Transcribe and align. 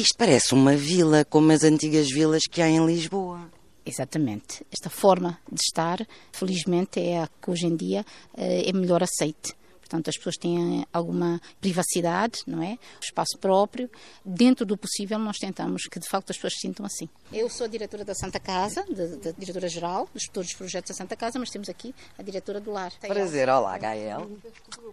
Isto 0.00 0.16
parece 0.16 0.54
uma 0.54 0.76
vila, 0.76 1.24
como 1.24 1.50
as 1.50 1.64
antigas 1.64 2.08
vilas 2.08 2.44
que 2.48 2.62
há 2.62 2.68
em 2.68 2.86
Lisboa. 2.86 3.50
Exatamente. 3.84 4.64
Esta 4.70 4.88
forma 4.88 5.40
de 5.50 5.60
estar, 5.60 6.06
felizmente, 6.30 7.00
é 7.00 7.22
a 7.22 7.28
que 7.42 7.50
hoje 7.50 7.66
em 7.66 7.74
dia 7.74 8.06
eh, 8.36 8.68
é 8.68 8.72
melhor 8.72 9.02
aceite. 9.02 9.56
Portanto, 9.88 10.08
as 10.10 10.16
pessoas 10.18 10.36
têm 10.36 10.86
alguma 10.92 11.40
privacidade, 11.62 12.40
não 12.46 12.62
é? 12.62 12.78
Espaço 13.00 13.38
próprio. 13.40 13.90
Dentro 14.22 14.66
do 14.66 14.76
possível, 14.76 15.18
nós 15.18 15.38
tentamos 15.38 15.84
que, 15.90 15.98
de 15.98 16.06
facto, 16.06 16.28
as 16.30 16.36
pessoas 16.36 16.52
se 16.54 16.60
sintam 16.60 16.84
assim. 16.84 17.08
Eu 17.32 17.48
sou 17.48 17.64
a 17.64 17.68
diretora 17.68 18.04
da 18.04 18.14
Santa 18.14 18.38
Casa, 18.38 18.84
da 19.22 19.30
diretora-geral, 19.32 20.06
dos 20.12 20.24
todos 20.24 20.50
os 20.50 20.54
projetos 20.56 20.90
da 20.90 20.94
Santa 20.94 21.16
Casa, 21.16 21.38
mas 21.38 21.48
temos 21.48 21.70
aqui 21.70 21.94
a 22.18 22.22
diretora 22.22 22.60
do 22.60 22.70
lar. 22.70 22.92
Prazer, 23.00 23.48
olá, 23.48 23.78
Gael. 23.78 24.30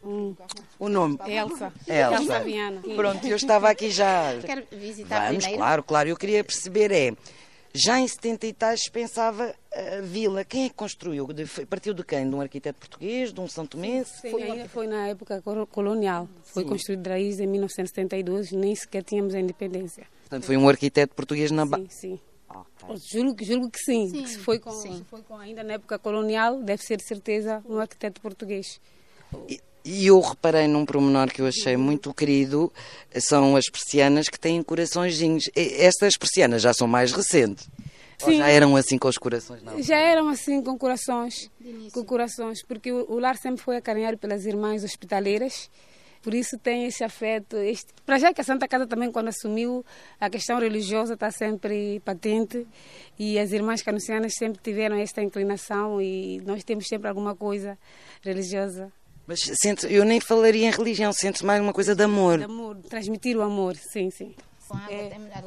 Hum. 0.01 0.33
O 0.79 0.87
nome? 0.87 1.17
Elsa. 1.27 1.73
Elsa. 1.85 2.21
Elsa 2.23 2.39
Viana. 2.39 2.81
Pronto, 2.95 3.27
eu 3.27 3.35
estava 3.35 3.69
aqui 3.69 3.91
já. 3.91 4.39
Quero 4.45 4.65
visitar 4.71 5.27
Vamos, 5.27 5.43
primeiro. 5.43 5.57
claro, 5.57 5.83
claro. 5.83 6.09
Eu 6.09 6.15
queria 6.15 6.41
perceber 6.41 6.91
é 6.91 7.13
já 7.77 7.99
em 7.99 8.07
70 8.07 8.47
e 8.47 8.53
tais 8.53 8.89
pensava 8.89 9.53
a 9.71 10.01
vila. 10.01 10.43
Quem 10.43 10.65
é 10.65 10.69
que 10.69 10.75
construiu? 10.75 11.27
Partiu 11.69 11.93
de 11.93 12.03
quem? 12.03 12.29
De 12.29 12.35
um 12.35 12.41
arquiteto 12.41 12.79
português? 12.79 13.33
De 13.33 13.39
um 13.39 13.47
São 13.47 13.65
Tomé? 13.65 14.03
Sim, 14.03 14.31
foi, 14.31 14.67
foi, 14.67 14.87
na 14.87 15.07
época 15.09 15.43
colonial. 15.71 16.27
Foi 16.43 16.63
Sim. 16.63 16.69
construído 16.69 17.07
raiz 17.07 17.39
em 17.39 17.47
1972, 17.47 18.51
nem 18.51 18.75
sequer 18.75 19.03
tínhamos 19.03 19.35
a 19.35 19.39
independência. 19.39 20.07
Portanto, 20.21 20.45
foi 20.45 20.57
um 20.57 20.67
arquiteto 20.67 21.13
português 21.13 21.51
na 21.51 21.65
base? 21.65 21.87
Sim, 21.89 21.89
sim. 21.89 22.19
Okay. 22.49 22.97
Julgo, 22.97 23.43
julgo 23.43 23.69
que 23.69 23.79
sim. 23.79 24.09
sim. 24.09 24.23
Que 24.23 24.29
se, 24.29 24.37
foi 24.37 24.59
com, 24.59 24.71
sim. 24.71 24.97
se 24.97 25.03
foi 25.03 25.21
com 25.21 25.37
ainda 25.37 25.63
na 25.63 25.73
época 25.73 25.99
colonial, 25.99 26.61
deve 26.61 26.83
ser 26.83 26.97
de 26.97 27.03
certeza 27.03 27.61
um 27.67 27.79
arquiteto 27.79 28.21
português. 28.21 28.79
E, 29.49 29.59
e 29.85 30.07
eu 30.07 30.19
reparei 30.19 30.67
num 30.67 30.83
promenor 30.83 31.31
que 31.31 31.43
eu 31.43 31.45
achei 31.45 31.77
muito 31.77 32.11
querido, 32.11 32.73
são 33.19 33.55
as 33.55 33.69
persianas 33.69 34.27
que 34.27 34.39
têm 34.39 34.63
coraçõezinhos. 34.63 35.47
Estas 35.55 36.17
persianas 36.17 36.63
já 36.63 36.73
são 36.73 36.87
mais 36.87 37.11
recentes. 37.11 37.69
Sim. 38.17 38.31
Ou 38.31 38.33
já 38.33 38.49
eram 38.49 38.75
assim 38.75 38.97
com 38.97 39.07
os 39.07 39.17
corações? 39.17 39.61
Não? 39.61 39.79
Já 39.83 39.97
eram 39.97 40.27
assim 40.29 40.59
com 40.63 40.75
corações, 40.75 41.51
com 41.93 42.03
corações, 42.03 42.63
porque 42.63 42.91
o, 42.91 43.19
lar 43.19 43.37
sempre 43.37 43.61
foi 43.61 43.77
acarinhado 43.77 44.17
pelas 44.17 44.47
irmãs 44.47 44.83
hospitaleiras. 44.83 45.69
Por 46.23 46.33
isso 46.33 46.57
tem 46.57 46.85
esse 46.87 47.03
afeto. 47.03 47.55
Este... 47.57 47.93
Para 48.03 48.17
já 48.17 48.33
que 48.33 48.41
a 48.41 48.43
Santa 48.43 48.67
Casa 48.67 48.87
também, 48.87 49.11
quando 49.11 49.27
assumiu, 49.27 49.85
a 50.19 50.27
questão 50.31 50.59
religiosa 50.59 51.13
está 51.13 51.29
sempre 51.29 51.99
patente 51.99 52.65
e 53.19 53.37
as 53.37 53.51
irmãs 53.51 53.83
canucianas 53.83 54.33
sempre 54.33 54.59
tiveram 54.63 54.95
esta 54.95 55.21
inclinação 55.21 56.01
e 56.01 56.41
nós 56.43 56.63
temos 56.63 56.87
sempre 56.87 57.07
alguma 57.07 57.35
coisa 57.35 57.77
religiosa 58.23 58.91
mas 59.27 59.41
sente, 59.61 59.91
eu 59.91 60.05
nem 60.05 60.19
falaria 60.19 60.67
em 60.67 60.71
religião, 60.71 61.11
sente 61.11 61.43
mais 61.43 61.61
uma 61.61 61.73
coisa 61.73 61.95
de 61.95 62.03
amor. 62.03 62.37
De 62.37 62.43
amor, 62.43 62.77
transmitir 62.89 63.35
o 63.37 63.41
amor, 63.41 63.75
sim, 63.75 64.11
sim. 64.11 64.35
Com 64.67 64.77
água, 64.77 64.91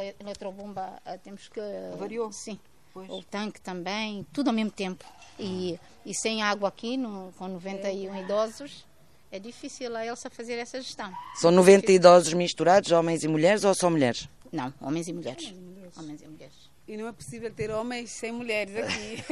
é. 0.05 0.15
a 0.19 0.23
eletrobomba, 0.23 1.01
eh, 1.05 1.19
temos 1.19 1.48
que... 1.48 1.61
Variou? 1.97 2.33
Sim. 2.33 2.59
Pois. 2.93 3.09
O 3.11 3.23
tanque 3.23 3.61
também, 3.61 4.27
tudo 4.33 4.49
ao 4.49 4.55
mesmo 4.55 4.71
tempo. 4.71 5.05
E, 5.39 5.79
e 6.05 6.15
sem 6.15 6.43
água 6.43 6.69
aqui, 6.69 6.97
no, 6.97 7.33
com 7.39 7.49
91 7.49 8.15
é. 8.15 8.23
idosos, 8.23 8.84
é 9.31 9.39
difícil 9.39 9.95
a 9.95 10.06
Elsa 10.06 10.31
fazer 10.31 10.55
essa 10.55 10.81
gestão. 10.81 11.12
São 11.34 11.51
90 11.51 11.93
idosos 11.93 12.33
misturados, 12.33 12.91
homens 12.93 13.23
e 13.23 13.29
mulheres, 13.29 13.62
ou 13.65 13.75
só 13.75 13.91
mulheres? 13.91 14.29
Não, 14.53 14.73
homens 14.81 15.06
e 15.09 15.12
mulheres. 15.12 15.45
Homens 15.45 15.59
e 15.59 15.61
mulheres. 15.61 15.99
Homens 15.99 16.23
e 16.23 16.29
mulheres. 16.29 16.67
E 16.89 16.97
não 16.97 17.06
é 17.06 17.12
possível 17.12 17.53
ter 17.53 17.70
homens 17.70 18.11
sem 18.11 18.33
mulheres 18.33 18.75
aqui. 18.75 19.22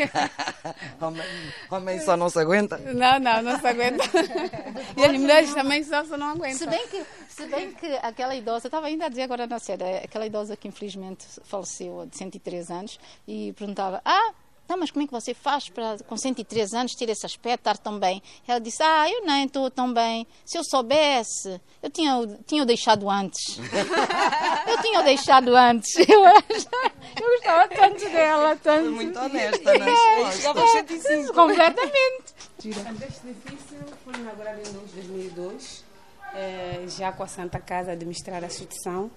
homem, 1.01 1.23
homem 1.71 2.01
só 2.01 2.15
não 2.15 2.29
se 2.29 2.39
aguenta? 2.39 2.77
Não, 2.77 3.19
não, 3.19 3.41
não 3.41 3.59
se 3.59 3.67
aguenta. 3.67 4.05
e 4.95 5.03
as 5.03 5.13
mulheres 5.19 5.55
também 5.55 5.83
só, 5.83 6.05
só 6.05 6.19
não 6.19 6.33
aguentam. 6.33 6.59
Se 6.59 6.67
bem 6.67 6.87
que, 6.89 7.07
se 7.31 7.47
bem 7.47 7.73
que 7.73 7.87
aquela 8.03 8.37
idosa, 8.37 8.69
estava 8.69 8.89
ainda 8.89 9.07
a 9.07 9.09
dizer 9.09 9.23
agora 9.23 9.47
na 9.47 9.59
série, 9.59 10.05
aquela 10.05 10.27
idosa 10.27 10.55
que 10.55 10.69
infelizmente 10.69 11.25
faleceu 11.45 12.05
de 12.05 12.19
103 12.19 12.71
anos 12.71 13.01
e 13.27 13.55
perguntava: 13.55 14.03
Ah, 14.05 14.35
não, 14.69 14.77
mas 14.77 14.91
como 14.91 15.05
é 15.05 15.07
que 15.07 15.13
você 15.13 15.33
faz 15.33 15.69
para, 15.69 15.99
com 16.07 16.17
103 16.17 16.75
anos, 16.75 16.95
ter 16.95 17.09
esse 17.09 17.25
aspecto, 17.25 17.61
estar 17.61 17.79
tão 17.79 17.99
bem? 17.99 18.23
Ela 18.47 18.59
disse, 18.59 18.83
ah, 18.83 19.09
eu 19.09 19.25
nem 19.25 19.45
estou 19.45 19.71
tão 19.71 19.93
bem. 19.93 20.27
Se 20.45 20.59
eu 20.59 20.65
soubesse, 20.65 21.61
eu 21.83 21.89
tinha, 21.89 22.13
tinha 22.47 22.63
o 22.63 22.67
deixado 22.67 23.09
antes. 23.09 23.59
eu 24.67 24.83
tinha 24.83 25.01
o 25.01 25.05
deixado 25.05 25.55
antes. 25.55 25.95
Eu, 26.07 26.23
eu 26.25 27.31
gostava 27.37 27.69
tanto 27.69 28.05
dela, 28.11 28.57
tanto. 28.57 28.85
Foi 28.85 28.91
muito 28.91 29.19
honesta, 29.19 29.79
não 29.79 29.87
é? 29.87 29.91
é, 29.91 31.23
é 31.23 31.33
completamente. 31.33 32.35
Este 32.59 33.29
edifício 33.29 33.79
foi 34.05 34.15
inaugurado 34.15 34.61
em 34.61 34.73
2002, 34.73 35.85
é, 36.35 36.85
já 36.89 37.13
com 37.13 37.23
a 37.23 37.27
Santa 37.27 37.59
Casa 37.59 37.93
administrar 37.93 38.43
a 38.43 38.47
instituição, 38.47 39.11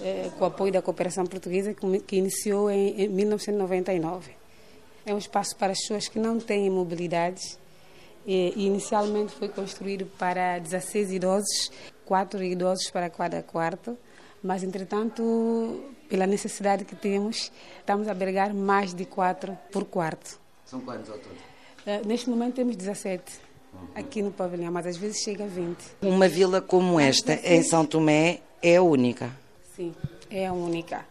é, 0.00 0.30
com 0.38 0.44
o 0.44 0.46
apoio 0.46 0.72
da 0.72 0.82
cooperação 0.82 1.24
portuguesa, 1.24 1.74
que 2.06 2.16
iniciou 2.16 2.70
em, 2.70 3.02
em 3.02 3.08
1999. 3.08 4.39
É 5.10 5.14
um 5.14 5.18
espaço 5.18 5.56
para 5.56 5.72
as 5.72 5.80
pessoas 5.80 6.06
que 6.06 6.20
não 6.20 6.38
têm 6.38 6.70
mobilidade. 6.70 7.58
E, 8.24 8.52
inicialmente 8.54 9.32
foi 9.32 9.48
construído 9.48 10.06
para 10.16 10.60
16 10.60 11.10
idosos, 11.10 11.72
4 12.04 12.44
idosos 12.44 12.88
para 12.92 13.10
cada 13.10 13.42
quarto, 13.42 13.98
mas 14.40 14.62
entretanto, 14.62 15.82
pela 16.08 16.28
necessidade 16.28 16.84
que 16.84 16.94
temos, 16.94 17.50
estamos 17.80 18.06
a 18.06 18.12
albergar 18.12 18.54
mais 18.54 18.94
de 18.94 19.04
4 19.04 19.58
por 19.72 19.84
quarto. 19.84 20.38
São 20.64 20.80
quantos 20.80 21.10
ao 21.10 21.18
todo? 21.18 21.32
Uh, 21.32 22.06
neste 22.06 22.30
momento 22.30 22.54
temos 22.54 22.76
17 22.76 23.32
aqui 23.96 24.22
no 24.22 24.30
pavilhão, 24.30 24.70
mas 24.70 24.86
às 24.86 24.96
vezes 24.96 25.24
chega 25.24 25.42
a 25.42 25.48
20. 25.48 25.76
Uma 26.02 26.28
vila 26.28 26.60
como 26.60 27.00
esta, 27.00 27.32
em 27.42 27.64
São 27.64 27.84
Tomé, 27.84 28.42
é 28.62 28.76
a 28.76 28.82
única? 28.82 29.28
Sim, 29.74 29.92
é 30.30 30.46
a 30.46 30.52
única. 30.52 31.04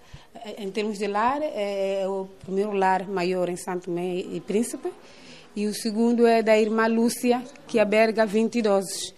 Em 0.58 0.72
termos 0.72 0.98
de 0.98 1.08
lar, 1.08 1.42
é 1.42 2.06
o 2.08 2.28
primeiro 2.44 2.72
lar 2.72 3.08
maior 3.08 3.50
em 3.50 3.58
Santo 3.58 3.86
Tomé 3.86 4.16
e 4.16 4.40
Príncipe, 4.40 4.90
e 5.56 5.68
o 5.68 5.74
segundo 5.74 6.26
é 6.26 6.42
da 6.42 6.58
irmã 6.58 6.88
Lúcia, 6.88 7.44
que 7.68 7.80
alberga 7.80 8.26
20 8.26 8.60
idosos. 8.60 9.14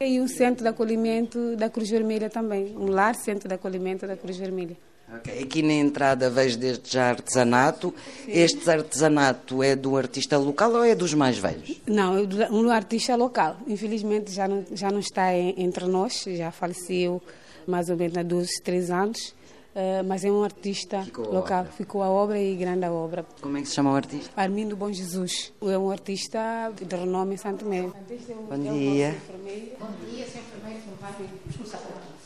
E 0.00 0.20
um 0.20 0.28
centro 0.28 0.62
de 0.62 0.68
acolhimento 0.68 1.56
da 1.56 1.68
Cruz 1.68 1.88
Vermelha 1.88 2.28
também, 2.28 2.76
um 2.76 2.86
lar 2.86 3.14
centro 3.14 3.48
de 3.48 3.54
acolhimento 3.54 4.06
da 4.06 4.16
Cruz 4.16 4.36
Vermelha. 4.36 4.76
Okay. 5.16 5.42
Aqui 5.42 5.62
na 5.62 5.72
entrada 5.72 6.28
vejo 6.28 6.58
desde 6.58 6.92
já 6.92 7.08
artesanato. 7.08 7.94
Sim. 8.24 8.32
Este 8.32 8.70
artesanato 8.70 9.62
é 9.62 9.74
do 9.74 9.96
artista 9.96 10.36
local 10.36 10.70
ou 10.72 10.84
é 10.84 10.94
dos 10.94 11.14
mais 11.14 11.38
velhos? 11.38 11.80
Não, 11.86 12.18
é 12.18 12.50
um 12.50 12.68
artista 12.70 13.16
local. 13.16 13.56
Infelizmente 13.66 14.30
já 14.30 14.46
não, 14.46 14.66
já 14.70 14.90
não 14.90 14.98
está 15.00 15.34
entre 15.34 15.86
nós, 15.86 16.24
já 16.28 16.50
faleceu 16.50 17.22
mais 17.66 17.88
ou 17.88 17.96
menos 17.96 18.18
há 18.18 18.22
12, 18.22 18.62
13 18.62 18.92
anos. 18.92 19.34
Uh, 19.74 20.02
mas 20.06 20.24
é 20.24 20.30
um 20.30 20.42
artista 20.42 21.02
ficou 21.02 21.32
local. 21.32 21.60
A 21.60 21.64
Ficou 21.64 22.02
a 22.02 22.08
obra 22.08 22.40
e 22.40 22.56
grande 22.56 22.84
a 22.84 22.92
obra. 22.92 23.24
Como 23.40 23.56
é 23.56 23.60
que 23.60 23.68
se 23.68 23.74
chama 23.74 23.92
o 23.92 23.96
artista? 23.96 24.30
Armindo 24.40 24.74
Bom 24.74 24.92
Jesus. 24.92 25.52
É 25.62 25.78
um 25.78 25.90
artista 25.90 26.72
de 26.74 26.96
renome 26.96 27.34
em 27.34 27.36
Santo 27.36 27.64
Mé. 27.64 27.82
Bom 27.82 27.92
dia. 27.92 28.00
Bom 28.48 28.58
dia, 28.58 30.26
Sr. 30.26 30.38
enfermeiro, 30.38 30.80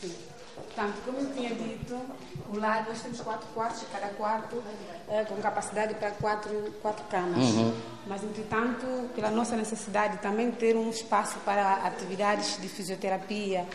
Sim. 0.00 0.12
Portanto, 0.74 0.94
como 1.04 1.18
eu 1.18 1.34
tinha 1.34 1.50
dito, 1.50 2.00
o 2.50 2.58
lado 2.58 2.88
nós 2.88 3.02
temos 3.02 3.20
quatro 3.20 3.46
quartos, 3.54 3.84
cada 3.92 4.08
quarto 4.08 4.56
uh, 4.56 5.26
com 5.28 5.36
capacidade 5.36 5.94
para 5.94 6.12
quatro, 6.12 6.72
quatro 6.80 7.04
camas. 7.10 7.44
Uhum. 7.44 7.74
Mas, 8.06 8.24
entretanto, 8.24 8.86
pela 9.14 9.30
nossa 9.30 9.54
necessidade 9.54 10.16
também 10.18 10.50
ter 10.50 10.74
um 10.74 10.88
espaço 10.88 11.38
para 11.40 11.74
atividades 11.86 12.58
de 12.60 12.68
fisioterapia, 12.68 13.60
eh, 13.60 13.66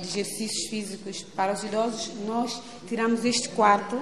de 0.00 0.06
exercícios 0.06 0.68
físicos 0.68 1.22
para 1.34 1.52
os 1.52 1.62
idosos, 1.64 2.12
nós 2.26 2.62
tiramos 2.88 3.24
este 3.24 3.48
quarto 3.48 4.00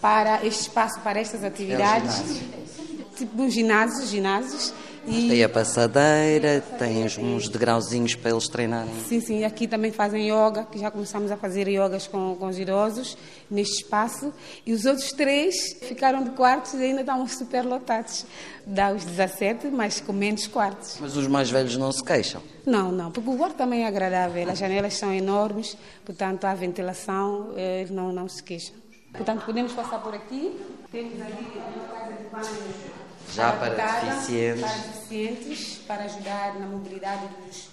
para 0.00 0.44
este 0.44 0.62
espaço 0.62 1.00
para 1.00 1.18
estas 1.18 1.42
atividades, 1.42 2.40
é 2.40 3.16
tipo 3.16 3.42
um 3.42 3.50
ginásio, 3.50 4.06
ginásios. 4.06 4.74
E... 5.06 5.28
Tem 5.28 5.44
a 5.44 5.48
passadeira, 5.48 6.60
tem 6.78 7.04
uns 7.04 7.48
degrauzinhos 7.48 8.16
para 8.16 8.32
eles 8.32 8.48
treinarem. 8.48 8.92
Sim, 9.08 9.20
sim, 9.20 9.44
aqui 9.44 9.68
também 9.68 9.92
fazem 9.92 10.28
yoga, 10.28 10.64
que 10.64 10.78
já 10.78 10.90
começamos 10.90 11.30
a 11.30 11.36
fazer 11.36 11.68
yogas 11.68 12.08
com, 12.08 12.34
com 12.36 12.46
os 12.46 12.58
idosos 12.58 13.16
neste 13.48 13.82
espaço. 13.82 14.32
E 14.66 14.72
os 14.72 14.84
outros 14.84 15.12
três 15.12 15.76
ficaram 15.82 16.24
de 16.24 16.30
quartos 16.30 16.74
e 16.74 16.82
ainda 16.82 17.00
estão 17.00 17.26
super 17.28 17.64
lotados. 17.64 18.26
Dá 18.66 18.92
os 18.92 19.04
17, 19.04 19.68
mas 19.68 20.00
com 20.00 20.12
menos 20.12 20.48
quartos. 20.48 20.98
Mas 21.00 21.16
os 21.16 21.28
mais 21.28 21.50
velhos 21.50 21.76
não 21.76 21.92
se 21.92 22.02
queixam? 22.02 22.42
Não, 22.66 22.90
não, 22.90 23.12
porque 23.12 23.30
o 23.30 23.36
quarto 23.36 23.56
também 23.56 23.84
é 23.84 23.86
agradável, 23.86 24.50
as 24.50 24.58
janelas 24.58 24.94
são 24.94 25.14
enormes, 25.14 25.76
portanto 26.04 26.44
há 26.46 26.54
ventilação, 26.54 27.52
eles 27.56 27.90
não, 27.90 28.12
não 28.12 28.28
se 28.28 28.42
queixam. 28.42 28.74
Portanto, 29.12 29.46
podemos 29.46 29.72
passar 29.72 30.02
por 30.02 30.12
aqui, 30.12 30.60
temos 30.90 31.14
ali 31.20 31.46
uma 31.74 31.88
casa 31.88 32.12
de 32.12 32.28
banho 32.28 33.05
já 33.34 33.52
para, 33.52 33.74
deficientes. 33.74 34.60
Para 34.60 34.72
deficientes, 34.72 35.80
para 35.86 36.04
ajudar 36.04 36.58
na 36.58 36.66
mobilidade 36.66 37.22
dos, 37.46 37.68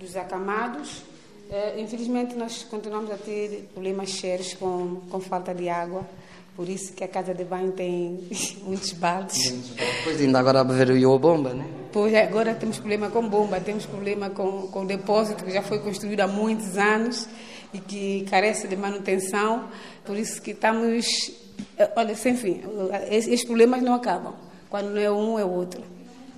dos 0.00 0.16
acamados. 0.16 1.02
Uh, 1.48 1.80
infelizmente, 1.80 2.34
nós 2.34 2.62
continuamos 2.64 3.10
a 3.10 3.16
ter 3.16 3.68
problemas 3.72 4.10
sérios 4.10 4.54
com, 4.54 5.00
com 5.10 5.20
falta 5.20 5.54
de 5.54 5.68
água. 5.68 6.06
Por 6.54 6.68
isso 6.68 6.92
que 6.92 7.04
a 7.04 7.08
casa 7.08 7.32
de 7.32 7.44
banho 7.44 7.72
tem 7.72 8.28
muitos 8.62 8.92
baldes. 8.92 9.54
Pois 10.04 10.20
ainda 10.20 10.38
agora 10.40 10.60
a 10.60 10.64
beber 10.64 11.06
o 11.06 11.18
bomba, 11.18 11.54
né? 11.54 11.64
Pois 11.92 12.14
agora 12.14 12.54
temos 12.54 12.78
problema 12.78 13.08
com 13.10 13.26
bomba, 13.28 13.60
temos 13.60 13.86
problema 13.86 14.28
com, 14.28 14.68
com 14.68 14.82
o 14.82 14.86
depósito 14.86 15.44
que 15.44 15.50
já 15.50 15.62
foi 15.62 15.78
construído 15.78 16.20
há 16.20 16.26
muitos 16.26 16.76
anos 16.76 17.28
e 17.72 17.78
que 17.78 18.26
carece 18.30 18.68
de 18.68 18.76
manutenção, 18.76 19.68
por 20.04 20.16
isso 20.16 20.40
que 20.40 20.52
estamos, 20.52 21.32
eh, 21.78 21.90
olha, 21.96 22.14
sem 22.14 22.36
fim, 22.36 22.62
esses 23.10 23.44
problemas 23.44 23.82
não 23.82 23.94
acabam, 23.94 24.34
quando 24.70 24.90
não 24.90 25.00
é 25.00 25.10
um 25.10 25.38
é 25.38 25.44
o 25.44 25.50
outro. 25.50 25.82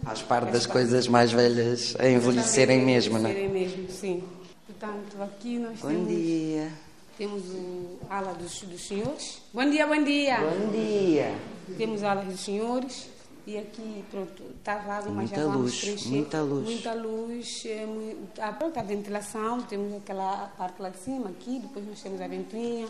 Faz 0.03 0.23
parte 0.23 0.51
das 0.51 0.67
coisas 0.67 1.07
mais 1.09 1.31
velhas 1.33 1.95
a 1.99 2.09
envelhecerem 2.09 2.81
mesmo, 2.85 3.19
não 3.19 3.29
é? 3.29 3.45
Envelhecerem 3.45 3.77
mesmo, 3.83 3.91
sim. 3.93 4.25
Portanto, 4.67 5.23
aqui 5.23 5.59
nós 5.59 5.79
Bom 5.81 5.89
temos... 5.89 6.09
dia. 6.09 6.73
Temos 7.19 7.43
o 7.51 7.99
ala 8.09 8.33
dos, 8.33 8.63
dos 8.63 8.81
senhores. 8.89 9.43
Bom 9.53 9.69
dia, 9.69 9.87
bom 9.87 10.03
dia. 10.03 10.39
Bom 10.39 10.73
dia. 10.73 11.35
Temos 11.77 12.03
alas 12.03 12.25
dos 12.25 12.41
senhores. 12.41 13.09
E 13.47 13.59
aqui, 13.59 14.05
pronto, 14.11 14.43
está 14.59 14.77
vago, 14.79 15.07
mas 15.11 15.29
Muita 15.29 15.37
já 15.37 15.43
vamos 15.45 15.61
luz, 15.63 15.81
preencher. 15.81 16.09
muita 16.11 16.41
luz. 16.43 16.65
Muita 16.65 16.95
luz. 16.95 17.63
É, 17.67 17.85
mui- 17.87 18.17
ah, 18.39 18.53
pronto, 18.53 18.79
a 18.79 18.83
ventilação, 18.83 19.61
temos 19.63 19.93
aquela 19.95 20.51
parte 20.57 20.81
lá 20.81 20.89
de 20.91 20.99
cima, 20.99 21.31
aqui, 21.31 21.59
depois 21.59 21.87
nós 21.87 22.01
temos 22.01 22.21
a 22.21 22.29
ventoinha. 22.29 22.87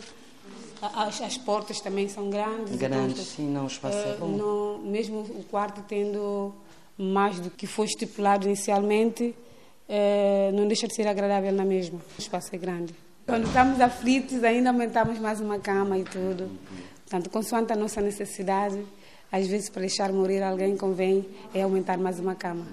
As, 0.81 1.21
as 1.21 1.37
portas 1.37 1.79
também 1.79 2.07
são 2.09 2.29
grandes. 2.29 2.75
Grandes, 2.75 3.11
então, 3.13 3.23
sim, 3.25 3.47
não, 3.51 3.63
o 3.65 3.67
espaço 3.67 3.97
é 3.97 4.01
eh, 4.11 4.17
bom. 4.19 4.27
não- 4.29 4.77
mesmo 4.79 5.19
o 5.19 5.43
quarto 5.49 5.83
tendo 5.87 6.53
mais 6.97 7.39
do 7.39 7.51
que 7.51 7.67
foi 7.67 7.85
estipulado 7.85 8.47
inicialmente, 8.47 9.35
eh, 9.87 10.49
não 10.53 10.67
deixa 10.67 10.87
de 10.87 10.95
ser 10.95 11.07
agradável 11.07 11.51
na 11.51 11.63
mesma. 11.65 11.99
O 12.17 12.19
espaço 12.21 12.55
é 12.55 12.57
grande. 12.57 12.95
Quando 13.27 13.45
estamos 13.45 13.79
aflitos, 13.79 14.43
ainda 14.43 14.69
aumentamos 14.71 15.19
mais 15.19 15.39
uma 15.39 15.59
cama 15.59 15.97
e 15.99 16.03
tudo. 16.03 16.49
Portanto, 17.07 17.29
consoante 17.29 17.71
a 17.71 17.75
nossa 17.75 18.01
necessidade, 18.01 18.83
às 19.31 19.45
vezes 19.47 19.69
para 19.69 19.81
deixar 19.81 20.11
morrer 20.11 20.41
alguém 20.41 20.75
convém 20.75 21.25
é 21.53 21.61
aumentar 21.61 21.97
mais 21.99 22.19
uma 22.19 22.33
cama. 22.33 22.65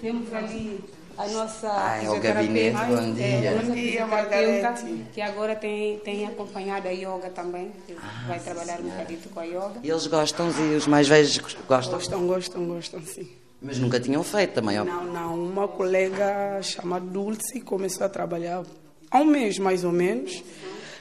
Temos 0.00 0.32
ali 0.32 0.78
a 1.16 1.26
nossa 1.28 1.68
Ah, 1.70 2.02
é 2.02 2.10
o 2.10 2.20
gabinete, 2.20 2.76
bom 2.76 3.12
dia. 3.12 3.24
é, 3.26 3.48
a 3.48 3.52
nossa 3.54 3.66
Bom 3.68 3.74
dia, 3.74 4.06
Margarete. 4.06 5.04
que 5.12 5.20
agora 5.20 5.54
tem, 5.56 5.98
tem 6.00 6.26
acompanhado 6.26 6.88
a 6.88 6.90
yoga 6.90 7.30
também, 7.30 7.72
que 7.86 7.94
vai 8.26 8.38
trabalhar 8.40 8.80
um 8.80 8.84
bocadito 8.88 9.28
com 9.28 9.40
a 9.40 9.44
yoga. 9.44 9.74
E 9.82 9.90
eles 9.90 10.06
gostam 10.06 10.50
e 10.50 10.74
os 10.76 10.86
mais 10.86 11.06
velhos 11.08 11.38
gostam, 11.38 11.62
Gostam, 11.68 12.26
gostam, 12.26 12.66
gostam, 12.66 13.02
sim. 13.02 13.28
mas 13.62 13.78
nunca 13.78 14.00
tinham 14.00 14.22
feito 14.24 14.54
também. 14.54 14.78
ó. 14.80 14.84
Não, 14.84 15.04
não. 15.04 15.34
Uma 15.44 15.68
colega 15.68 16.60
chamada 16.62 17.04
Dulce 17.06 17.60
começou 17.60 18.04
a 18.06 18.08
trabalhar 18.08 18.62
há 19.10 19.18
um 19.20 19.24
mês, 19.26 19.58
mais 19.58 19.84
ou 19.84 19.92
menos, 19.92 20.42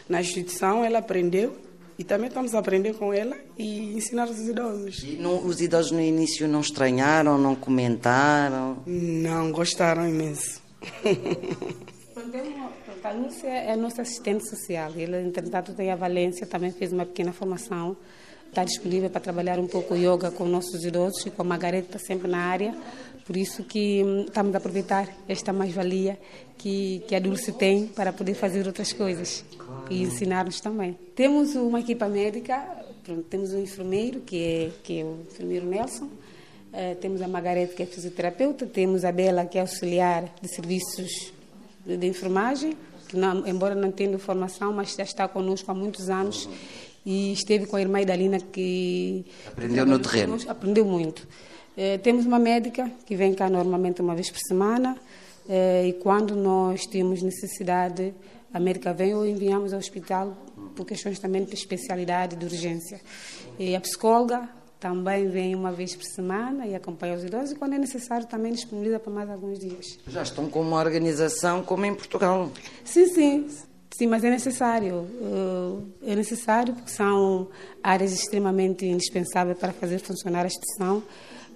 na 0.08 0.22
instituição. 0.22 0.84
Ela 0.86 1.00
aprendeu 1.00 1.56
e 1.98 2.04
também 2.04 2.28
estamos 2.28 2.54
a 2.56 2.60
aprender 2.60 2.94
com 2.96 3.14
ela 3.14 3.36
e 3.58 3.94
ensinar 3.96 4.28
os 4.30 4.40
idosos. 4.40 5.04
E 5.04 5.16
não- 5.18 5.46
os 5.46 5.62
idosos 5.62 5.92
no 5.92 6.02
início 6.02 6.48
não 6.48 6.62
estranharam, 6.62 7.38
não 7.38 7.56
comentaram. 7.56 8.78
Não, 8.86 9.52
gostaram 9.52 10.08
imenso. 10.08 10.62
A 13.04 13.12
Lúcia 13.12 13.48
é 13.50 13.74
a 13.74 13.78
nossa 13.78 14.02
assistente 14.02 14.48
social. 14.50 14.92
Ela, 14.98 15.20
entretanto, 15.22 15.74
tem 15.74 15.92
a 15.92 15.96
Valência, 15.96 16.48
também 16.48 16.72
fez 16.72 16.94
uma 16.94 17.06
pequena 17.06 17.34
formação. 17.34 17.98
Está 18.48 18.64
disponível 18.64 19.10
para 19.10 19.20
trabalhar 19.20 19.60
um 19.60 19.68
pouco 19.68 19.96
yoga 19.96 20.32
com 20.32 20.46
nossos 20.46 20.84
idosos 20.86 21.26
e 21.26 21.32
com 21.32 21.42
a 21.42 21.46
Margareta 21.46 21.98
está 21.98 22.00
sempre 22.00 22.30
na 22.30 22.38
área. 22.38 22.74
Por 23.26 23.38
isso 23.38 23.64
que 23.64 24.04
hum, 24.04 24.26
estamos 24.28 24.54
a 24.54 24.58
aproveitar 24.58 25.08
esta 25.28 25.54
mais-valia 25.54 26.20
que, 26.58 27.02
que 27.08 27.16
a 27.16 27.20
Dulce 27.20 27.52
tem 27.54 27.88
para 27.88 28.12
poder 28.12 28.34
fazer 28.34 28.68
outras 28.68 28.92
coisas 28.92 29.46
e 29.90 30.04
ensinar-nos 30.04 30.60
também. 30.60 30.98
Temos 31.16 31.56
uma 31.56 31.80
equipa 31.80 32.08
médica, 32.08 32.62
pronto, 33.04 33.24
temos 33.24 33.54
um 33.54 33.62
enfermeiro, 33.62 34.20
que 34.22 34.38
é, 34.44 34.72
que 34.84 35.00
é 35.00 35.04
o 35.04 35.20
enfermeiro 35.30 35.66
Nelson, 35.66 36.10
eh, 36.74 36.96
temos 36.96 37.22
a 37.22 37.28
Margarete, 37.28 37.76
que 37.76 37.84
é 37.84 37.86
fisioterapeuta, 37.86 38.66
temos 38.66 39.06
a 39.06 39.12
Bela, 39.12 39.46
que 39.46 39.58
é 39.58 39.62
auxiliar 39.62 40.34
de 40.42 40.48
serviços 40.48 41.32
de, 41.86 41.96
de 41.98 42.08
enfermagem, 42.08 42.76
que 43.08 43.16
não, 43.16 43.48
embora 43.48 43.76
não 43.76 43.92
tenha 43.92 44.18
formação, 44.18 44.74
mas 44.74 44.96
já 44.96 45.04
está 45.04 45.28
conosco 45.28 45.70
há 45.72 45.74
muitos 45.74 46.10
anos 46.10 46.50
e 47.06 47.32
esteve 47.34 47.68
com 47.68 47.76
a 47.76 47.82
irmã 47.82 48.02
Idalina, 48.02 48.40
que 48.40 49.26
Aprendeu 49.48 49.86
no 49.86 50.00
terreno. 50.00 50.38
aprendeu 50.48 50.86
muito. 50.86 51.28
Eh, 51.76 51.98
temos 52.00 52.26
uma 52.26 52.40
médica 52.40 52.90
que 53.06 53.16
vem 53.16 53.34
cá 53.34 53.50
normalmente 53.50 54.02
uma 54.02 54.14
vez 54.16 54.30
por 54.30 54.40
semana 54.40 54.96
eh, 55.50 55.88
e 55.88 55.94
quando 55.94 56.36
nós 56.36 56.86
temos 56.86 57.22
necessidade, 57.22 58.14
a 58.54 58.60
médica 58.60 58.94
vem 58.94 59.14
ou 59.16 59.26
enviamos 59.26 59.74
ao 59.74 59.80
hospital 59.80 60.38
por 60.76 60.86
questões 60.86 61.18
também 61.20 61.44
de 61.44 61.54
especialidade, 61.56 62.36
de 62.36 62.46
urgência. 62.46 63.02
E 63.58 63.76
a 63.76 63.82
psicóloga 63.82 64.48
também 64.80 65.28
vem 65.30 65.56
uma 65.56 65.72
vez 65.72 65.96
por 65.96 66.04
semana 66.04 66.68
e 66.68 66.76
acompanha 66.76 67.16
os 67.16 67.24
idosos 67.24 67.52
e 67.52 67.56
quando 67.56 67.74
é 67.74 67.80
necessário 67.80 68.28
também 68.28 68.52
disponibiliza 68.52 69.00
para 69.00 69.12
mais 69.14 69.30
alguns 69.30 69.58
dias. 69.58 69.98
Já 70.08 70.22
estão 70.22 70.48
com 70.48 70.62
uma 70.62 70.78
organização 70.78 71.64
como 71.64 71.86
em 71.86 71.96
Portugal. 71.96 72.52
Sim, 72.84 73.08
sim. 73.08 73.48
Sim, 73.96 74.08
mas 74.08 74.24
é 74.24 74.30
necessário. 74.30 75.08
eh, 76.04 76.12
É 76.12 76.16
necessário 76.16 76.74
porque 76.74 76.92
são 76.92 77.48
áreas 77.82 78.12
extremamente 78.12 78.86
indispensáveis 78.86 79.58
para 79.58 79.72
fazer 79.72 80.00
funcionar 80.00 80.44
a 80.44 80.48
instituição, 80.48 81.02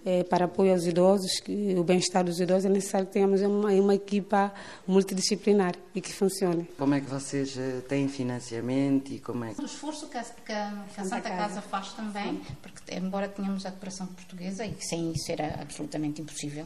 eh, 0.09 0.23
para 0.23 0.45
apoio 0.45 0.71
aos 0.71 0.85
idosos, 0.85 1.39
que 1.41 1.75
o 1.77 1.83
bem-estar 1.83 2.23
dos 2.23 2.39
idosos. 2.39 2.63
É 2.65 2.69
necessário 2.69 3.05
que 3.07 3.13
tenhamos 3.13 3.41
uma, 3.41 3.69
uma 3.71 3.93
equipa 3.95 4.53
multidisciplinar 4.87 5.75
e 5.93 5.99
que 6.01 6.13
funcione. 6.13 6.63
Como 6.77 6.93
é 6.93 7.01
que 7.01 7.09
vocês 7.09 7.57
eh, 7.57 7.81
têm 7.89 8.07
financiamento 8.07 9.11
e 9.13 9.19
como 9.19 9.43
é 9.45 9.53
que... 9.53 9.61
O 9.61 9.65
esforço 9.65 10.07
que 10.07 10.17
a, 10.17 10.23
que 10.23 10.51
a- 10.51 10.85
que 10.95 11.01
a 11.01 11.03
Santa 11.03 11.29
Casa 11.29 11.61
faz 11.61 11.93
também, 11.93 12.41
porque 12.61 12.95
embora 12.95 13.27
tenhamos 13.27 13.65
a 13.65 13.71
cooperação 13.71 14.07
portuguesa, 14.07 14.65
e 14.65 14.75
sem 14.79 15.11
isso 15.11 15.31
era 15.31 15.59
absolutamente 15.61 16.21
impossível 16.21 16.65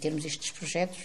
termos 0.00 0.24
estes 0.24 0.50
projetos, 0.50 0.98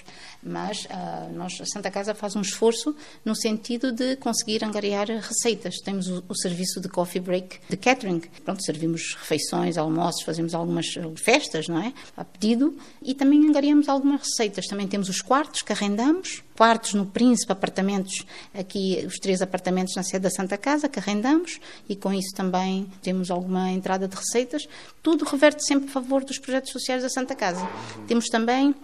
mas 0.44 0.88
ah, 0.90 1.30
nós, 1.34 1.60
a 1.62 1.66
Santa 1.66 1.92
Casa 1.92 2.14
faz 2.14 2.36
um 2.36 2.42
esforço 2.42 2.96
no 3.24 3.36
sentido 3.36 3.92
de 3.92 4.16
conseguir 4.18 4.64
angariar 4.64 5.08
receitas. 5.08 5.76
Temos 5.84 6.08
o, 6.08 6.24
o 6.28 6.36
serviço 6.36 6.80
de 6.80 6.90
coffee 6.90 7.22
break, 7.22 7.60
de 7.70 7.78
catering. 7.78 8.22
Pronto, 8.44 8.64
servimos 8.64 9.16
refeições, 9.16 9.78
almoços, 9.78 10.24
fazemos 10.24 10.54
algumas 10.54 10.86
eh, 10.98 11.02
festas, 11.24 11.68
não 11.68 11.82
é? 11.82 11.94
A 12.16 12.24
pedido, 12.24 12.78
e 13.02 13.14
também 13.14 13.48
angariamos 13.48 13.88
algumas 13.90 14.22
receitas. 14.22 14.66
Também 14.68 14.88
temos 14.88 15.10
os 15.10 15.22
quartos 15.22 15.62
que 15.62 15.72
arrendamos, 15.72 16.44
quartos 16.56 16.94
no 16.94 17.06
Príncipe, 17.06 17.52
apartamentos, 17.52 18.26
aqui 18.54 19.04
os 19.06 19.16
três 19.16 19.42
apartamentos 19.42 19.96
na 19.96 20.04
sede 20.04 20.24
da 20.24 20.30
Santa 20.30 20.58
Casa 20.58 20.88
que 20.88 21.00
arrendamos 21.00 21.60
e 21.88 21.96
com 21.96 22.14
isso 22.14 22.34
também 22.36 22.88
temos 23.02 23.32
alguma 23.32 23.72
entrada 23.72 24.08
de 24.08 24.16
receitas. 24.16 24.68
Tudo 25.02 25.26
reverte 25.26 25.66
sempre 25.66 25.90
a 25.90 25.92
favor 25.92 26.24
dos 26.24 26.38
projetos 26.38 26.72
sociais 26.72 27.04
da 27.04 27.10
Santa 27.10 27.36
Casa. 27.36 27.68
Temos 28.08 28.28
também 28.28 28.76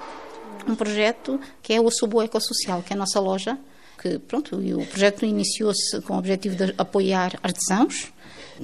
um 0.67 0.75
projeto 0.75 1.39
que 1.61 1.73
é 1.73 1.81
o 1.81 1.89
Subo 1.91 2.21
Ecossocial, 2.21 2.81
que 2.81 2.93
é 2.93 2.95
a 2.95 2.99
nossa 2.99 3.19
loja, 3.19 3.57
que 4.01 4.19
pronto, 4.19 4.57
o 4.57 4.85
projeto 4.85 5.25
iniciou-se 5.25 6.01
com 6.01 6.13
o 6.13 6.17
objetivo 6.17 6.55
de 6.55 6.73
apoiar 6.77 7.39
artesãos 7.41 8.13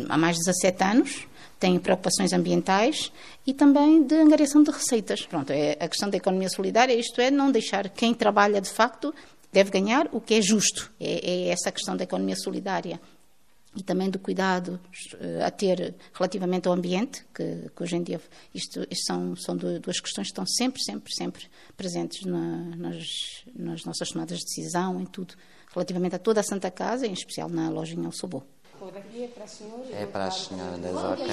há 0.10 0.18
mais 0.18 0.38
de 0.38 0.44
17 0.46 0.84
anos 0.84 1.28
tem 1.64 1.80
preocupações 1.80 2.34
ambientais 2.34 3.10
e 3.48 3.54
também 3.54 4.04
de 4.04 4.16
angariação 4.16 4.62
de 4.64 4.70
receitas. 4.70 5.26
Pronto, 5.26 5.50
é 5.52 5.78
a 5.80 5.88
questão 5.88 6.10
da 6.10 6.18
economia 6.18 6.50
solidária, 6.50 6.94
isto 6.94 7.22
é, 7.22 7.32
não 7.32 7.50
deixar 7.54 7.88
quem 7.90 8.14
trabalha 8.14 8.60
de 8.60 8.70
facto 8.70 9.14
deve 9.50 9.72
ganhar 9.72 10.10
o 10.12 10.20
que 10.20 10.34
é 10.34 10.42
justo. 10.42 10.92
É, 11.00 11.30
é 11.32 11.48
essa 11.48 11.70
a 11.70 11.72
questão 11.72 11.96
da 11.96 12.04
economia 12.04 12.36
solidária 12.36 13.00
e 13.76 13.82
também 13.82 14.10
do 14.10 14.20
cuidado 14.20 14.78
eh, 15.22 15.42
a 15.44 15.50
ter 15.50 15.96
relativamente 16.14 16.68
ao 16.68 16.74
ambiente, 16.74 17.24
que, 17.34 17.70
que 17.76 17.82
hoje 17.84 17.96
em 17.96 18.04
dia 18.04 18.20
isto, 18.54 18.86
isto 18.92 19.06
são, 19.06 19.36
são 19.38 19.56
du- 19.56 19.80
duas 19.80 20.00
questões 20.02 20.28
que 20.28 20.32
estão 20.34 20.46
sempre, 20.46 20.84
sempre, 20.84 21.14
sempre 21.16 21.46
presentes 21.78 22.26
na- 22.26 22.76
nas, 22.76 23.08
nas 23.56 23.86
nossas 23.86 24.10
tomadas 24.10 24.40
de 24.40 24.44
decisão, 24.46 25.00
em 25.00 25.06
tudo, 25.06 25.34
relativamente 25.74 26.14
a 26.16 26.20
toda 26.20 26.42
a 26.42 26.44
Santa 26.44 26.70
Casa, 26.70 27.08
em 27.08 27.14
especial 27.14 27.48
na 27.50 27.70
lojinha 27.70 28.06
El 28.06 28.12
Sobô. 28.12 28.44
Daqui 28.92 29.24
é 29.24 29.28
para 29.28 29.44
as 29.44 29.52
senhoras. 29.52 29.92
É 29.92 30.06
para 30.06 30.26
as 30.26 30.36
senhoras, 30.36 30.96
ok. 30.96 31.28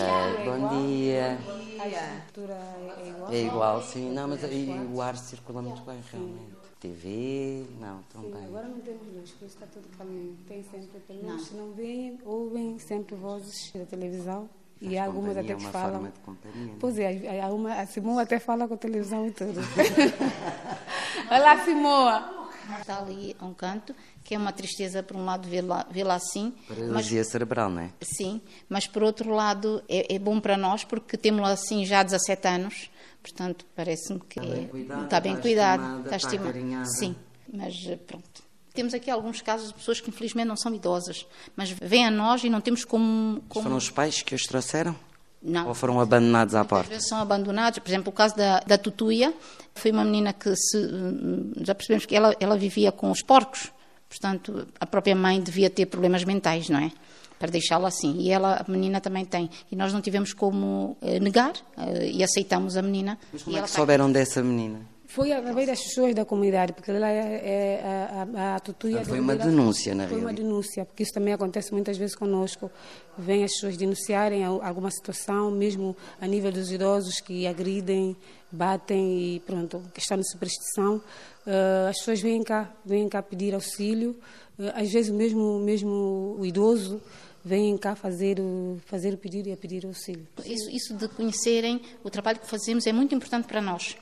Bom 0.45 0.69
dia. 0.85 1.39
A 1.81 1.89
estrutura 1.89 2.55
é 2.55 3.09
igual. 3.09 3.33
É 3.33 3.43
igual, 3.43 3.83
sim. 3.83 4.13
Não, 4.13 4.29
mas 4.29 4.43
e 4.45 4.69
o 4.93 5.01
ar 5.01 5.17
circula 5.17 5.63
muito 5.63 5.83
bem, 5.83 6.01
realmente. 6.11 6.61
TV, 6.81 7.67
não, 7.79 8.03
também. 8.05 8.45
Agora 8.47 8.67
não 8.67 8.81
temos 8.81 9.07
luz, 9.15 9.31
por 9.33 9.45
isso 9.45 9.55
está 9.55 9.67
tudo 9.67 9.87
calminho. 9.99 10.37
Tem 10.49 10.63
sempre, 10.63 10.99
pelo 11.01 11.23
menos, 11.23 11.47
se 11.47 11.55
não 11.55 11.73
veem, 11.73 12.19
ouvem 12.25 12.79
sempre 12.79 13.15
vozes 13.17 13.71
da 13.75 13.85
televisão. 13.85 14.49
E 14.81 14.97
há 14.97 15.05
algumas 15.05 15.37
até 15.37 15.55
que 15.55 15.63
uma 15.63 15.71
falam. 15.71 15.93
forma 15.93 16.09
de 16.09 16.21
companhia, 16.21 16.67
não 16.67 16.73
é? 16.73 16.77
Pois 16.81 16.99
é, 16.99 17.41
há 17.43 17.49
uma, 17.49 17.75
a 17.75 17.87
Simão 17.87 18.19
até 18.19 18.39
fala 18.39 18.67
com 18.67 18.73
a 18.73 18.77
televisão 18.79 19.27
e 19.27 19.31
tudo. 19.31 19.61
Olá, 21.31 21.63
Simoa! 21.65 22.41
Está 22.81 22.99
ali 22.99 23.37
a 23.39 23.45
um 23.45 23.53
canto, 23.53 23.95
que 24.31 24.35
é 24.37 24.39
uma 24.39 24.53
tristeza, 24.53 25.03
por 25.03 25.17
um 25.17 25.25
lado, 25.25 25.49
vê-la 25.49 26.15
assim, 26.15 26.55
mas 26.69 26.79
Paralisia 26.79 27.25
cerebral, 27.25 27.69
não 27.69 27.83
é? 27.83 27.91
Sim, 28.01 28.41
mas 28.69 28.87
por 28.87 29.03
outro 29.03 29.35
lado 29.35 29.83
é, 29.89 30.15
é 30.15 30.19
bom 30.21 30.39
para 30.39 30.57
nós 30.57 30.85
porque 30.85 31.17
temos-la 31.17 31.51
assim 31.51 31.85
já 31.85 31.99
há 31.99 32.03
17 32.05 32.47
anos, 32.47 32.91
portanto 33.21 33.67
parece-me 33.75 34.21
que 34.21 34.39
Está 34.39 34.53
bem 34.55 34.63
é- 34.63 34.69
cuidada, 34.69 35.03
está 35.03 35.21
bem 35.21 35.33
está 35.33 35.43
cuidado, 35.43 35.81
estimada, 35.83 36.05
está 36.05 36.17
está 36.17 36.29
estimada. 36.29 36.85
Sim, 36.87 37.17
mas 37.53 37.75
eh, 37.89 37.97
pronto. 37.97 38.45
Temos 38.73 38.95
aqui 38.95 39.11
alguns 39.11 39.43
casos 39.43 39.67
de 39.67 39.75
pessoas 39.75 40.01
que 40.01 40.11
infelizmente 40.11 40.47
não 40.47 40.57
são 40.57 40.73
idosas, 40.73 41.27
mas 41.57 41.71
vêm 41.71 42.07
a 42.07 42.11
nós 42.13 42.45
e 42.45 42.49
não 42.49 42.61
temos 42.61 42.85
como. 42.85 43.43
como... 43.49 43.65
Foram 43.65 43.79
os 43.79 43.91
pais 43.91 44.23
que 44.23 44.33
os 44.33 44.43
trouxeram? 44.45 44.95
Não. 45.43 45.67
Ou 45.67 45.75
foram 45.75 45.99
abandonados 45.99 46.55
à 46.55 46.61
Às 46.61 46.67
porta? 46.69 46.89
vezes 46.89 47.09
são 47.09 47.19
abandonados. 47.19 47.81
Por 47.81 47.89
exemplo, 47.89 48.11
o 48.11 48.13
caso 48.13 48.37
da, 48.37 48.61
da 48.61 48.79
Tutuia 48.79 49.35
foi 49.75 49.91
uma 49.91 50.05
menina 50.05 50.33
que 50.33 50.55
se, 50.55 50.77
hum, 50.77 51.53
já 51.63 51.75
percebemos 51.75 52.07
que 52.07 52.15
ela, 52.15 52.33
ela 52.39 52.57
vivia 52.57 52.93
com 52.93 53.11
os 53.11 53.23
porcos 53.23 53.73
Portanto, 54.11 54.67
a 54.81 54.87
própria 54.87 55.15
mãe 55.15 55.41
devia 55.41 55.71
ter 55.71 55.87
problemas 55.87 56.25
mentais, 56.25 56.69
não 56.69 56.81
é? 56.81 56.91
Para 57.39 57.49
deixá-la 57.53 57.87
assim. 57.87 58.19
E 58.19 58.31
ela, 58.31 58.63
a 58.67 58.71
menina 58.71 59.01
também 59.01 59.25
tem. 59.25 59.49
E 59.71 59.77
nós 59.77 59.93
não 59.93 60.01
tivemos 60.01 60.33
como 60.33 60.97
eh, 61.01 61.21
negar 61.21 61.53
eh, 61.79 62.11
e 62.11 62.23
aceitamos 62.25 62.77
a 62.77 62.83
menina. 62.83 63.17
Mas 63.33 63.45
como 63.45 63.57
é 63.57 63.63
que 63.63 63.71
souberam 63.71 64.11
dessa 64.11 64.43
menina? 64.43 64.81
Foi 65.13 65.33
através 65.33 65.67
das 65.67 65.81
pessoas 65.83 66.15
da 66.15 66.25
comunidade, 66.25 66.73
porque 66.73 66.91
ela 66.91 67.09
é, 67.11 67.19
é 67.45 67.83
a, 67.85 68.53
a, 68.53 68.57
a 68.57 68.61
tutuia 68.61 69.01
Ah, 69.01 69.05
foi 69.05 69.17
da 69.19 69.23
uma 69.23 69.33
comunidade. 69.35 69.51
denúncia, 69.51 69.95
na 69.95 70.07
Foi 70.09 70.21
uma 70.21 70.33
denúncia, 70.33 70.85
porque 70.85 71.03
isso 71.03 71.13
também 71.13 71.33
acontece 71.35 71.73
muitas 71.73 71.97
vezes 71.99 72.15
conosco. 72.15 72.71
Vêm 73.19 73.43
as 73.43 73.53
pessoas 73.53 73.77
denunciarem 73.77 74.45
al- 74.45 74.63
alguma 74.63 74.91
situação, 74.91 75.51
mesmo 75.51 75.97
a 76.21 76.27
nível 76.29 76.53
dos 76.53 76.71
idosos 76.71 77.21
que 77.21 77.45
agridem, 77.47 78.17
batem 78.53 79.37
e 79.37 79.41
pronto, 79.41 79.83
questão 79.93 80.17
de 80.17 80.31
superstição. 80.31 81.03
Eh, 81.47 81.87
as 81.91 81.99
pessoas 81.99 82.21
vêm 82.21 82.43
cá, 82.45 82.73
vêm 82.85 83.09
cá 83.09 83.21
pedir 83.23 83.53
auxílio. 83.55 84.17
Eh, 84.59 84.73
às 84.77 84.91
vezes 84.93 85.11
mesmo, 85.11 85.59
mesmo 85.59 86.37
o 86.39 86.47
idoso 86.47 87.01
vem 87.45 87.77
cá 87.77 87.97
fazer, 87.97 88.39
o- 88.39 88.79
fazer 88.87 89.13
o 89.15 89.19
pedido 89.19 89.49
e 89.49 89.53
a 89.53 89.57
pedir 89.57 89.85
auxílio. 89.87 90.27
Isso, 90.45 90.71
isso 90.71 90.95
de 90.95 91.09
conhecerem 91.09 91.81
o 92.05 92.11
trabalho 92.11 92.39
que 92.39 92.47
fazemos 92.47 92.87
é 92.87 92.93
muito 92.93 93.13
importante 93.15 93.47
para 93.49 93.61
nós. 93.61 93.97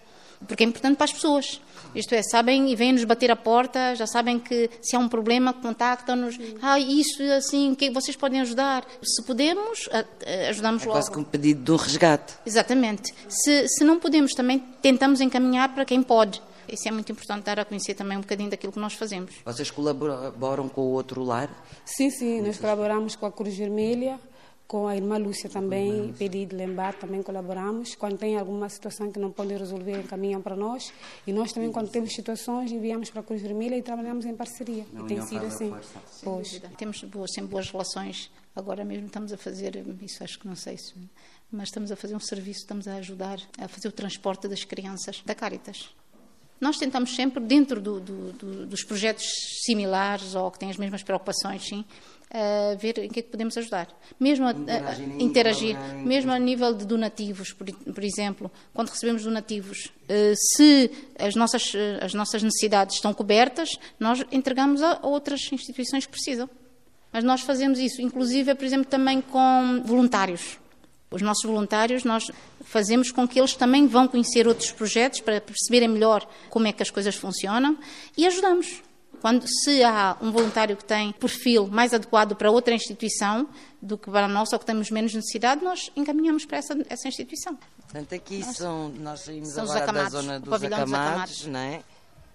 Porque 0.46 0.62
é 0.62 0.66
importante 0.66 0.96
para 0.96 1.04
as 1.04 1.12
pessoas. 1.12 1.60
Isto 1.94 2.14
é, 2.14 2.22
sabem 2.22 2.70
e 2.70 2.76
vêm-nos 2.76 3.02
bater 3.04 3.30
a 3.30 3.36
porta, 3.36 3.94
já 3.96 4.06
sabem 4.06 4.38
que 4.38 4.70
se 4.82 4.94
há 4.94 4.98
um 4.98 5.08
problema, 5.08 5.52
contactam-nos. 5.52 6.38
Ah, 6.60 6.78
isso, 6.78 7.22
assim, 7.36 7.74
que 7.74 7.86
é 7.86 7.88
que 7.88 7.94
vocês 7.94 8.16
podem 8.16 8.40
ajudar? 8.42 8.86
Se 9.02 9.22
podemos, 9.22 9.88
ajudamos 10.48 10.82
É 10.82 10.86
logo. 10.86 10.98
quase 10.98 11.10
que 11.10 11.18
um 11.18 11.24
pedido 11.24 11.62
de 11.64 11.72
um 11.72 11.76
resgate. 11.76 12.34
Exatamente. 12.46 13.12
Se, 13.28 13.66
se 13.68 13.84
não 13.84 13.98
podemos, 13.98 14.32
também 14.34 14.58
tentamos 14.82 15.20
encaminhar 15.20 15.74
para 15.74 15.84
quem 15.84 16.02
pode. 16.02 16.40
Isso 16.70 16.86
é 16.86 16.90
muito 16.90 17.10
importante 17.10 17.44
dar 17.44 17.58
a 17.58 17.64
conhecer 17.64 17.94
também 17.94 18.18
um 18.18 18.20
bocadinho 18.20 18.50
daquilo 18.50 18.72
que 18.72 18.78
nós 18.78 18.92
fazemos. 18.92 19.32
Vocês 19.44 19.70
colaboram 19.70 20.68
com 20.68 20.82
o 20.82 20.92
outro 20.92 21.24
lar? 21.24 21.48
Sim, 21.86 22.10
sim, 22.10 22.42
nós 22.42 22.58
colaboramos 22.58 23.16
com 23.16 23.24
a 23.24 23.32
Cruz 23.32 23.56
Vermelha, 23.56 24.20
com 24.68 24.86
a 24.86 24.94
irmã 24.94 25.16
Lúcia 25.16 25.48
também, 25.48 26.12
Pedi 26.12 26.44
de 26.44 26.54
Lembar, 26.54 26.92
também 26.98 27.22
colaboramos. 27.22 27.94
Quando 27.94 28.18
tem 28.18 28.36
alguma 28.36 28.68
situação 28.68 29.10
que 29.10 29.18
não 29.18 29.32
podem 29.32 29.56
resolver, 29.56 29.98
encaminham 29.98 30.42
para 30.42 30.54
nós. 30.54 30.92
E 31.26 31.32
nós 31.32 31.52
também, 31.54 31.72
quando 31.72 31.88
temos 31.90 32.12
situações, 32.14 32.70
enviamos 32.70 33.08
para 33.08 33.20
a 33.20 33.24
Cruz 33.24 33.40
Vermelha 33.40 33.76
e 33.78 33.82
trabalhamos 33.82 34.26
em 34.26 34.36
parceria. 34.36 34.84
e 34.92 35.06
tem 35.08 35.22
sido 35.22 35.46
assim. 35.46 35.70
Pois. 36.22 36.60
Temos 36.76 37.02
boas, 37.04 37.32
sempre 37.32 37.50
boas 37.50 37.70
relações. 37.70 38.30
Agora 38.54 38.84
mesmo 38.84 39.06
estamos 39.06 39.32
a 39.32 39.38
fazer, 39.38 39.82
isso 40.02 40.22
acho 40.22 40.38
que 40.38 40.46
não 40.46 40.54
sei 40.56 40.76
se, 40.76 40.92
mas 41.50 41.68
estamos 41.68 41.90
a 41.90 41.96
fazer 41.96 42.14
um 42.14 42.20
serviço, 42.20 42.60
estamos 42.60 42.86
a 42.86 42.96
ajudar 42.96 43.38
a 43.58 43.68
fazer 43.68 43.88
o 43.88 43.92
transporte 43.92 44.46
das 44.48 44.64
crianças 44.64 45.22
da 45.24 45.34
Caritas. 45.34 45.88
Nós 46.60 46.76
tentamos 46.76 47.14
sempre, 47.14 47.40
dentro 47.42 47.80
do- 47.80 48.00
do- 48.00 48.32
do- 48.32 48.66
dos 48.66 48.82
projetos 48.82 49.24
similares 49.64 50.34
ou 50.34 50.50
que 50.50 50.58
têm 50.58 50.68
as 50.70 50.76
mesmas 50.76 51.04
preocupações, 51.04 51.62
sim, 51.68 51.84
eh, 52.30 52.76
ver 52.78 52.98
em 52.98 53.08
que 53.08 53.20
é 53.20 53.22
que 53.22 53.30
podemos 53.30 53.56
ajudar. 53.56 53.88
Mesmo 54.20 54.46
a, 54.46 54.50
a- 54.50 54.52
a- 54.52 55.22
interagir, 55.22 55.76
mesmo 56.04 56.30
a 56.32 56.38
nível 56.38 56.74
de 56.74 56.84
donativos, 56.84 57.52
por, 57.52 57.66
por 57.72 58.04
exemplo, 58.04 58.50
quando 58.74 58.88
recebemos 58.90 59.22
donativos, 59.24 59.90
eh, 60.08 60.34
se 60.36 60.90
as 61.18 61.34
nossas, 61.34 61.72
eh, 61.74 61.98
as 62.02 62.12
nossas 62.14 62.42
necessidades 62.42 62.96
estão 62.96 63.14
cobertas, 63.14 63.70
nós 63.98 64.24
entregamos 64.30 64.82
a 64.82 64.98
outras 65.02 65.40
instituições 65.52 66.04
que 66.06 66.12
precisam. 66.12 66.48
Mas 67.12 67.24
nós 67.24 67.40
fazemos 67.40 67.78
isso, 67.78 68.02
inclusive, 68.02 68.54
por 68.54 68.64
exemplo, 68.64 68.84
também 68.86 69.20
com 69.22 69.82
voluntários. 69.84 70.58
Os 71.10 71.22
nossos 71.22 71.42
voluntários, 71.48 72.04
nós 72.04 72.30
fazemos 72.62 73.10
com 73.10 73.26
que 73.26 73.40
eles 73.40 73.54
também 73.56 73.86
vão 73.86 74.06
conhecer 74.06 74.46
outros 74.46 74.70
projetos 74.70 75.20
para 75.20 75.40
perceberem 75.40 75.88
melhor 75.88 76.28
como 76.50 76.66
é 76.66 76.72
que 76.72 76.82
as 76.82 76.90
coisas 76.90 77.14
funcionam 77.16 77.78
e 78.14 78.26
ajudamos. 78.26 78.82
Quando 79.20 79.46
se 79.46 79.82
há 79.82 80.16
um 80.20 80.30
voluntário 80.30 80.76
que 80.76 80.84
tem 80.84 81.12
perfil 81.12 81.66
mais 81.66 81.92
adequado 81.92 82.34
para 82.36 82.50
outra 82.50 82.74
instituição 82.74 83.48
do 83.80 83.96
que 83.98 84.10
para 84.10 84.26
a 84.26 84.28
nossa 84.28 84.56
ou 84.56 84.60
que 84.60 84.66
temos 84.66 84.90
menos 84.90 85.14
necessidade, 85.14 85.62
nós 85.64 85.90
encaminhamos 85.96 86.44
para 86.44 86.58
essa, 86.58 86.76
essa 86.88 87.08
instituição. 87.08 87.58
Portanto, 87.82 88.14
aqui 88.14 88.42
são, 88.44 88.88
nós 88.90 89.20
saímos 89.20 89.48
São 89.50 89.64
agora 89.64 89.78
da 89.78 89.84
acamados, 89.84 90.12
zona 90.12 90.36
o 90.36 90.40
dos 90.40 90.62
acamados, 90.62 90.92
acamados. 90.94 91.46
não 91.46 91.60
é? 91.60 91.80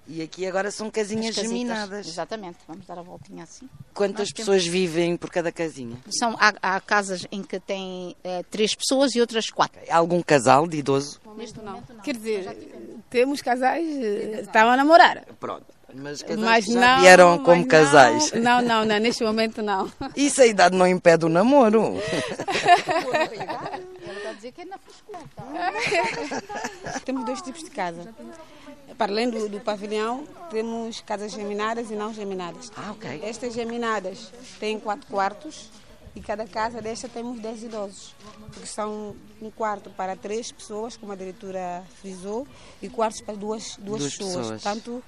E 0.05 0.21
aqui 0.21 0.45
agora 0.45 0.69
são 0.69 0.91
casinhas 0.91 1.29
As 1.29 1.35
casitas. 1.35 1.51
geminadas. 1.57 2.07
Exatamente, 2.07 2.57
vamos 2.67 2.85
dar 2.85 2.99
a 2.99 3.01
voltinha 3.01 3.43
assim. 3.45 3.69
Quantas 3.93 4.19
Nós 4.19 4.29
temos- 4.33 4.47
pessoas 4.49 4.67
vivem 4.67 5.15
por 5.15 5.29
cada 5.29 5.49
casinha? 5.49 5.95
São, 6.09 6.35
há, 6.37 6.53
há 6.61 6.81
casas 6.81 7.25
em 7.31 7.41
que 7.41 7.57
tem 7.57 8.13
eh, 8.21 8.43
três 8.51 8.75
pessoas 8.75 9.15
e 9.15 9.21
outras 9.21 9.49
quatro. 9.49 9.79
Algum 9.89 10.21
casal 10.21 10.67
de 10.67 10.75
idoso? 10.77 11.21
Neste 11.37 11.57
momento 11.57 11.93
não. 11.93 12.01
Quer 12.01 12.17
dizer, 12.17 12.53
temos 13.09 13.41
casais, 13.41 13.87
eh, 13.87 14.41
estavam 14.41 14.73
a 14.73 14.75
namorar. 14.77 15.23
Pronto. 15.39 15.67
Mas 15.95 16.21
casais 16.21 16.39
Mas 16.41 16.65
que 16.65 16.73
já 16.73 16.79
não, 16.95 17.01
vieram 17.01 17.29
mas 17.37 17.45
como 17.45 17.61
não. 17.61 17.67
casais. 17.67 18.31
Não, 18.33 18.61
não, 18.61 18.85
não, 18.85 18.99
neste 18.99 19.23
momento 19.23 19.61
não. 19.61 19.91
Isso 20.15 20.41
a 20.41 20.45
idade 20.47 20.75
não 20.75 20.87
impede 20.87 21.25
o 21.25 21.29
namoro. 21.29 21.93
Que 24.39 25.95
é. 25.97 26.99
Temos 27.05 27.25
dois 27.25 27.41
tipos 27.41 27.63
de 27.63 27.69
casa. 27.69 28.13
Para 28.97 29.11
além 29.11 29.29
do, 29.29 29.49
do 29.49 29.59
pavilhão, 29.59 30.23
temos 30.51 31.01
casas 31.01 31.31
geminadas 31.31 31.89
e 31.89 31.95
não 31.95 32.13
geminadas. 32.13 32.71
Ah, 32.75 32.91
ok. 32.91 33.21
Estas 33.23 33.53
geminadas 33.53 34.31
têm 34.59 34.79
quatro 34.79 35.07
quartos 35.07 35.69
e 36.15 36.21
cada 36.21 36.45
casa 36.45 36.79
desta 36.81 37.09
temos 37.09 37.39
dez 37.39 37.63
idosos. 37.63 38.15
Porque 38.51 38.67
são 38.67 39.15
um 39.41 39.49
quarto 39.49 39.89
para 39.91 40.15
três 40.15 40.51
pessoas, 40.51 40.95
como 40.95 41.11
a 41.11 41.15
diretora 41.15 41.83
frisou, 42.01 42.47
e 42.81 42.89
quartos 42.89 43.21
para 43.21 43.33
duas, 43.35 43.77
duas, 43.79 44.01
Duas 44.01 44.15
pessoas. 44.15 44.35
pessoas. 44.35 44.61
Portanto, 44.61 45.03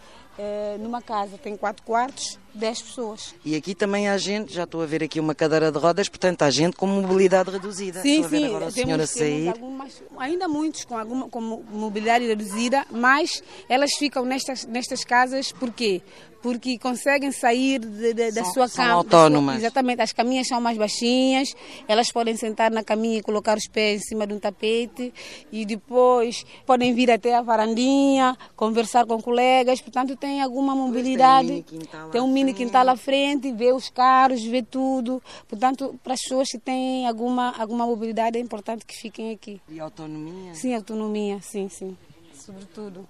numa 0.79 1.01
casa 1.01 1.37
tem 1.37 1.55
quatro 1.55 1.83
quartos, 1.83 2.37
dez 2.53 2.81
pessoas. 2.81 3.33
E 3.43 3.55
aqui 3.55 3.73
também 3.75 4.07
há 4.09 4.17
gente, 4.17 4.53
já 4.53 4.63
estou 4.63 4.81
a 4.81 4.85
ver 4.85 5.03
aqui 5.03 5.19
uma 5.19 5.33
cadeira 5.35 5.71
de 5.71 5.77
rodas, 5.77 6.07
portanto 6.09 6.41
há 6.43 6.49
gente 6.49 6.75
com 6.75 6.87
mobilidade 6.87 7.49
reduzida. 7.51 8.01
Sim, 8.01 8.21
estou 8.21 8.25
a 8.25 8.27
ver 8.29 8.37
sim, 8.39 8.45
agora 8.45 8.65
a 8.65 8.71
senhora 8.71 9.07
temos 9.07 9.09
sair. 9.09 9.47
algumas, 9.49 10.03
ainda 10.17 10.47
muitos 10.47 10.85
com 10.85 10.97
alguma 10.97 11.29
com 11.29 11.41
mobilidade 11.41 12.25
reduzida, 12.27 12.85
mas 12.91 13.41
elas 13.69 13.91
ficam 13.97 14.25
nestas, 14.25 14.65
nestas 14.65 15.03
casas 15.03 15.51
por 15.51 15.71
quê? 15.71 16.01
Porque 16.41 16.77
conseguem 16.77 17.31
sair 17.31 17.79
de- 17.79 18.13
de- 18.13 18.31
da 18.31 18.43
São- 18.43 18.53
sua 18.53 18.67
são 18.67 18.75
cama. 18.85 18.87
da 18.89 18.93
autónomas. 19.17 19.55
sua- 19.55 19.61
exatamente, 19.65 20.01
as 20.03 20.13
caminhas 20.13 20.47
são 20.47 20.61
mais 20.61 20.77
baixinhas, 20.77 21.55
elas 21.87 22.11
podem 22.11 22.37
sentar 22.37 22.69
na 22.69 22.83
caminha 22.83 23.17
e 23.17 23.21
colocar 23.23 23.57
os 23.57 23.67
pés 23.67 24.01
em 24.03 24.05
cima 24.09 24.27
de 24.27 24.33
um 24.35 24.39
tapete 24.39 25.11
e 25.51 25.65
depois 25.65 26.45
podem 26.63 26.93
vir 26.93 27.09
até 27.09 27.33
a 27.35 27.41
varandinha, 27.41 28.37
conversar 28.55 29.07
com 29.07 29.19
colegas, 29.19 29.81
portanto 29.81 30.15
tem 30.25 30.41
alguma 30.41 30.73
mobilidade. 30.73 31.63
tem 32.11 32.19
um 32.19 32.27
mini 32.27 32.51
quintal 32.51 32.89
à 32.89 32.97
frente, 32.97 33.51
vê 33.51 33.71
os 33.71 33.89
carros, 33.91 34.43
vê 34.43 34.63
tudo. 34.63 35.21
Portanto, 35.47 35.99
para 36.03 36.15
as 36.15 36.19
pessoas 36.19 36.49
que 36.49 36.57
têm 36.57 37.07
alguma, 37.07 37.51
alguma 37.55 37.85
mobilidade 37.85 38.35
é 38.35 38.41
importante 38.41 38.87
que 38.87 38.95
fiquem 38.95 39.31
aqui. 39.31 39.61
E 39.69 39.79
autonomia? 39.79 40.55
Sim, 40.55 40.73
autonomia, 40.73 41.39
sim, 41.43 41.69
sim. 41.69 41.95
Sobretudo. 42.33 43.07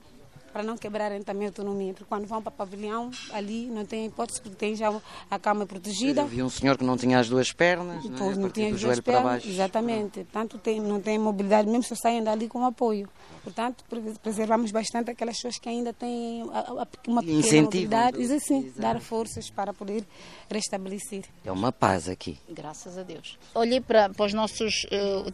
Para 0.56 0.64
não 0.64 0.78
quebrarem 0.78 1.22
também 1.22 1.48
a 1.48 1.50
autonomia. 1.50 1.92
Porque 1.92 2.06
quando 2.08 2.26
vão 2.26 2.42
para 2.42 2.48
o 2.50 2.54
pavilhão, 2.56 3.12
ali 3.34 3.66
não 3.66 3.86
tem 3.86 4.06
hipótese, 4.06 4.40
porque 4.42 4.56
tem 4.56 4.74
já 4.74 4.90
a 5.30 5.38
cama 5.38 5.66
protegida. 5.66 6.24
Vi 6.24 6.42
um 6.42 6.50
senhor 6.50 6.78
que 6.78 6.84
não 6.86 6.96
tinha 6.96 7.20
as 7.20 7.28
duas 7.28 7.52
pernas, 7.52 8.06
não 8.06 8.16
é? 8.16 8.18
Pois 8.18 8.38
não 8.38 8.44
partir 8.44 8.54
tinha 8.62 8.70
do 8.70 8.76
as 8.76 8.80
duas 8.82 8.82
joelho 8.82 9.04
para 9.04 9.14
pernas, 9.16 9.32
baixo. 9.34 9.50
Exatamente. 9.50 10.24
Portanto, 10.24 10.58
tem, 10.60 10.80
não 10.80 11.02
tem 11.02 11.20
mobilidade, 11.20 11.68
mesmo 11.68 11.84
só 11.84 11.94
saem 11.96 12.24
dali 12.24 12.48
com 12.48 12.64
apoio. 12.66 13.10
Portanto, 13.44 13.84
pre- 13.90 14.02
preservamos 14.24 14.72
bastante 14.72 15.12
aquelas 15.12 15.36
pessoas 15.36 15.58
que 15.60 15.68
ainda 15.68 15.92
têm 15.92 16.44
uma 16.44 16.86
pequena 16.86 17.22
incentivam 17.22 17.64
mobilidade. 17.66 18.22
E 18.24 18.34
assim, 18.34 18.60
Exato. 18.66 18.80
dar 18.82 19.00
forças 19.02 19.50
para 19.50 19.74
poder 19.74 20.06
restabelecer. 20.50 21.26
É 21.44 21.52
uma 21.52 21.72
paz 21.72 22.08
aqui. 22.08 22.40
Graças 22.50 22.98
a 22.98 23.04
Deus. 23.04 23.38
Olhei 23.54 23.82
para, 23.82 24.10
para 24.10 24.26
os 24.26 24.34
nossos 24.34 24.74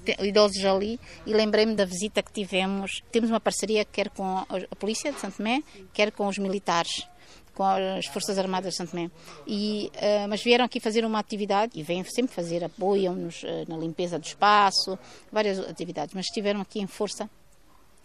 te- 0.04 0.18
idosos 0.26 0.64
ali 0.66 1.00
e 1.26 1.34
lembrei-me 1.34 1.76
da 1.76 1.86
visita 1.86 2.22
que 2.24 2.32
tivemos. 2.34 3.02
Temos 3.12 3.30
uma 3.30 3.40
parceria 3.40 3.86
quer 3.86 4.10
com 4.10 4.24
a, 4.26 4.46
a 4.70 4.76
Polícia 4.76 5.11
de 5.14 5.20
Santo 5.20 5.38
Tomé, 5.38 5.64
quer 5.94 6.12
com 6.12 6.28
os 6.28 6.38
militares 6.38 7.08
com 7.54 7.64
as 7.64 8.06
Forças 8.08 8.38
Armadas 8.38 8.72
de 8.72 8.78
Santo 8.78 8.92
Tomé. 8.92 9.12
E, 9.46 9.92
eh, 9.96 10.26
mas 10.28 10.42
vieram 10.42 10.66
aqui 10.66 10.80
fazer 10.80 11.06
uma 11.06 11.20
atividade 11.20 11.74
e 11.76 11.84
vêm 11.84 12.04
sempre 12.04 12.34
fazer, 12.34 12.64
apoiam-nos 12.64 13.44
eh, 13.44 13.66
na 13.68 13.78
limpeza 13.78 14.18
do 14.18 14.26
espaço, 14.26 14.98
várias 15.32 15.60
atividades, 15.60 16.14
mas 16.14 16.26
estiveram 16.26 16.62
aqui 16.62 16.80
em 16.80 16.88
força 16.88 17.30